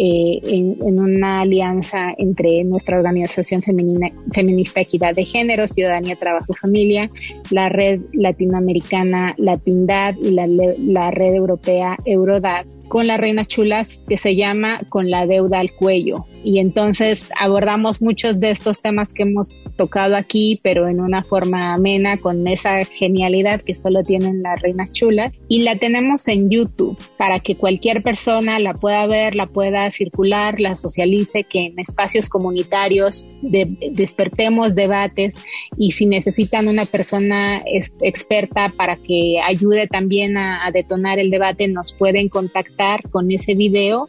eh, 0.00 0.40
en, 0.44 0.98
una 0.98 1.40
alianza 1.40 2.12
entre 2.16 2.62
nuestra 2.64 2.98
organización 2.98 3.62
feminista 3.62 4.80
Equidad 4.80 5.14
de 5.14 5.24
Género, 5.24 5.66
Ciudadanía, 5.66 6.16
Trabajo 6.16 6.52
Familia, 6.52 7.10
la 7.50 7.68
Red 7.68 8.00
Latinoamericana 8.12 9.34
Latindad 9.38 10.14
y 10.22 10.30
la, 10.30 10.46
la 10.46 11.10
Red 11.10 11.34
Europea 11.34 11.77
Eurodat 12.04 12.66
con 12.88 13.06
las 13.06 13.18
reinas 13.18 13.48
chulas 13.48 14.00
que 14.08 14.18
se 14.18 14.34
llama 14.34 14.80
Con 14.88 15.10
la 15.10 15.26
deuda 15.26 15.60
al 15.60 15.72
cuello. 15.72 16.24
Y 16.42 16.58
entonces 16.60 17.30
abordamos 17.38 18.00
muchos 18.00 18.40
de 18.40 18.50
estos 18.50 18.80
temas 18.80 19.12
que 19.12 19.24
hemos 19.24 19.60
tocado 19.76 20.16
aquí, 20.16 20.60
pero 20.62 20.88
en 20.88 21.00
una 21.00 21.22
forma 21.22 21.74
amena, 21.74 22.18
con 22.18 22.46
esa 22.46 22.84
genialidad 22.84 23.60
que 23.60 23.74
solo 23.74 24.02
tienen 24.02 24.42
las 24.42 24.60
reinas 24.62 24.92
chulas. 24.92 25.32
Y 25.48 25.62
la 25.62 25.78
tenemos 25.78 26.26
en 26.28 26.48
YouTube 26.48 26.98
para 27.16 27.40
que 27.40 27.56
cualquier 27.56 28.02
persona 28.02 28.58
la 28.58 28.72
pueda 28.74 29.06
ver, 29.06 29.34
la 29.34 29.46
pueda 29.46 29.90
circular, 29.90 30.60
la 30.60 30.76
socialice, 30.76 31.44
que 31.44 31.66
en 31.66 31.78
espacios 31.78 32.28
comunitarios 32.28 33.26
despertemos 33.42 34.74
debates 34.74 35.34
y 35.76 35.92
si 35.92 36.06
necesitan 36.06 36.68
una 36.68 36.86
persona 36.86 37.62
experta 38.00 38.72
para 38.76 38.96
que 38.96 39.40
ayude 39.46 39.88
también 39.88 40.36
a 40.38 40.70
detonar 40.72 41.18
el 41.18 41.30
debate, 41.30 41.68
nos 41.68 41.92
pueden 41.92 42.28
contactar 42.28 42.77
con 43.10 43.30
ese 43.30 43.54
video 43.54 44.06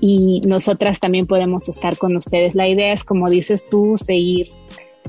y 0.00 0.40
nosotras 0.46 1.00
también 1.00 1.26
podemos 1.26 1.68
estar 1.68 1.96
con 1.96 2.16
ustedes. 2.16 2.54
La 2.54 2.68
idea 2.68 2.92
es, 2.92 3.04
como 3.04 3.30
dices 3.30 3.66
tú, 3.68 3.96
seguir 3.98 4.50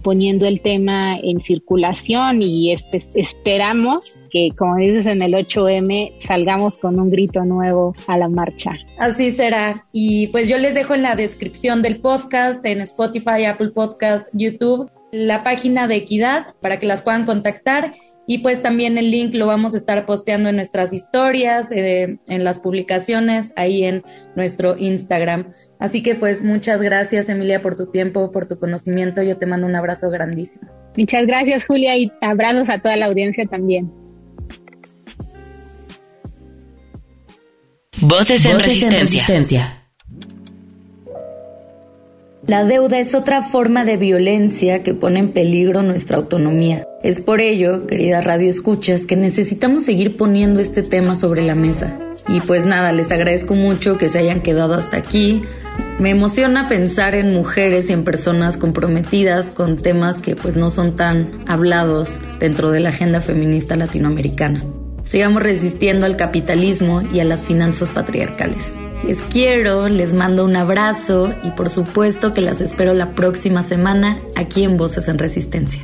poniendo 0.03 0.45
el 0.45 0.61
tema 0.61 1.17
en 1.21 1.41
circulación 1.41 2.41
y 2.41 2.71
esperamos 2.71 4.19
que, 4.29 4.49
como 4.57 4.77
dices 4.77 5.05
en 5.07 5.21
el 5.21 5.33
8M, 5.33 6.13
salgamos 6.17 6.77
con 6.77 6.99
un 6.99 7.09
grito 7.09 7.43
nuevo 7.43 7.95
a 8.07 8.17
la 8.17 8.29
marcha. 8.29 8.71
Así 8.97 9.31
será. 9.31 9.85
Y 9.91 10.27
pues 10.27 10.47
yo 10.47 10.57
les 10.57 10.73
dejo 10.73 10.93
en 10.93 11.01
la 11.01 11.15
descripción 11.15 11.81
del 11.81 11.99
podcast, 11.99 12.63
en 12.65 12.81
Spotify, 12.81 13.45
Apple 13.45 13.69
Podcast, 13.69 14.27
YouTube, 14.33 14.89
la 15.11 15.43
página 15.43 15.87
de 15.87 15.95
Equidad 15.95 16.55
para 16.61 16.79
que 16.79 16.85
las 16.85 17.01
puedan 17.01 17.25
contactar 17.25 17.93
y 18.29 18.39
pues 18.39 18.61
también 18.61 18.97
el 18.97 19.09
link 19.09 19.33
lo 19.33 19.47
vamos 19.47 19.73
a 19.73 19.77
estar 19.77 20.05
posteando 20.05 20.49
en 20.49 20.57
nuestras 20.57 20.93
historias, 20.93 21.71
eh, 21.71 22.19
en 22.27 22.43
las 22.43 22.59
publicaciones, 22.59 23.53
ahí 23.55 23.85
en 23.85 24.03
nuestro 24.35 24.75
Instagram. 24.77 25.53
Así 25.79 26.03
que 26.03 26.13
pues 26.13 26.43
muchas 26.43 26.81
gracias 26.81 27.29
Emilia 27.29 27.61
por 27.61 27.77
tu 27.77 27.89
tiempo, 27.89 28.31
por 28.33 28.47
tu 28.47 28.59
conocimiento. 28.59 29.23
Yo 29.23 29.37
te 29.37 29.45
mando 29.45 29.65
un 29.65 29.77
abrazo 29.77 30.09
grandísimo. 30.09 30.69
Muchas 30.97 31.25
gracias 31.25 31.65
Julia 31.65 31.97
y 31.97 32.11
abrazos 32.19 32.69
a 32.69 32.79
toda 32.79 32.97
la 32.97 33.05
audiencia 33.05 33.45
también. 33.45 33.89
Voces 38.01 38.45
en, 38.45 38.59
resistencia. 38.59 39.83
La 42.45 42.63
deuda 42.63 42.99
es 42.99 43.15
otra 43.15 43.41
forma 43.41 43.85
de 43.85 43.97
violencia 43.97 44.83
que 44.83 44.93
pone 44.93 45.19
en 45.19 45.31
peligro 45.31 45.81
nuestra 45.81 46.17
autonomía. 46.17 46.86
Es 47.03 47.21
por 47.21 47.41
ello, 47.41 47.85
querida 47.85 48.21
Radio 48.21 48.49
Escuchas, 48.49 49.05
que 49.05 49.15
necesitamos 49.15 49.83
seguir 49.83 50.17
poniendo 50.17 50.59
este 50.59 50.81
tema 50.81 51.15
sobre 51.15 51.43
la 51.43 51.53
mesa. 51.53 51.99
Y 52.27 52.39
pues 52.41 52.65
nada, 52.65 52.91
les 52.91 53.11
agradezco 53.11 53.55
mucho 53.55 53.99
que 53.99 54.09
se 54.09 54.17
hayan 54.17 54.41
quedado 54.41 54.73
hasta 54.73 54.97
aquí. 54.97 55.43
Me 55.99 56.09
emociona 56.09 56.67
pensar 56.67 57.13
en 57.13 57.35
mujeres 57.35 57.91
y 57.91 57.93
en 57.93 58.03
personas 58.03 58.57
comprometidas 58.57 59.51
con 59.51 59.77
temas 59.77 60.19
que 60.19 60.35
pues 60.35 60.55
no 60.55 60.71
son 60.71 60.95
tan 60.95 61.43
hablados 61.45 62.19
dentro 62.39 62.71
de 62.71 62.79
la 62.79 62.89
agenda 62.89 63.21
feminista 63.21 63.75
latinoamericana. 63.75 64.63
Sigamos 65.05 65.43
resistiendo 65.43 66.07
al 66.07 66.17
capitalismo 66.17 67.01
y 67.13 67.19
a 67.19 67.25
las 67.25 67.43
finanzas 67.43 67.89
patriarcales. 67.89 68.73
Les 69.05 69.19
quiero, 69.19 69.87
les 69.87 70.15
mando 70.15 70.43
un 70.43 70.55
abrazo 70.55 71.31
y 71.43 71.51
por 71.51 71.69
supuesto 71.69 72.31
que 72.31 72.41
las 72.41 72.59
espero 72.59 72.95
la 72.95 73.13
próxima 73.13 73.61
semana 73.61 74.19
aquí 74.35 74.63
en 74.63 74.77
Voces 74.77 75.07
en 75.07 75.19
Resistencia. 75.19 75.83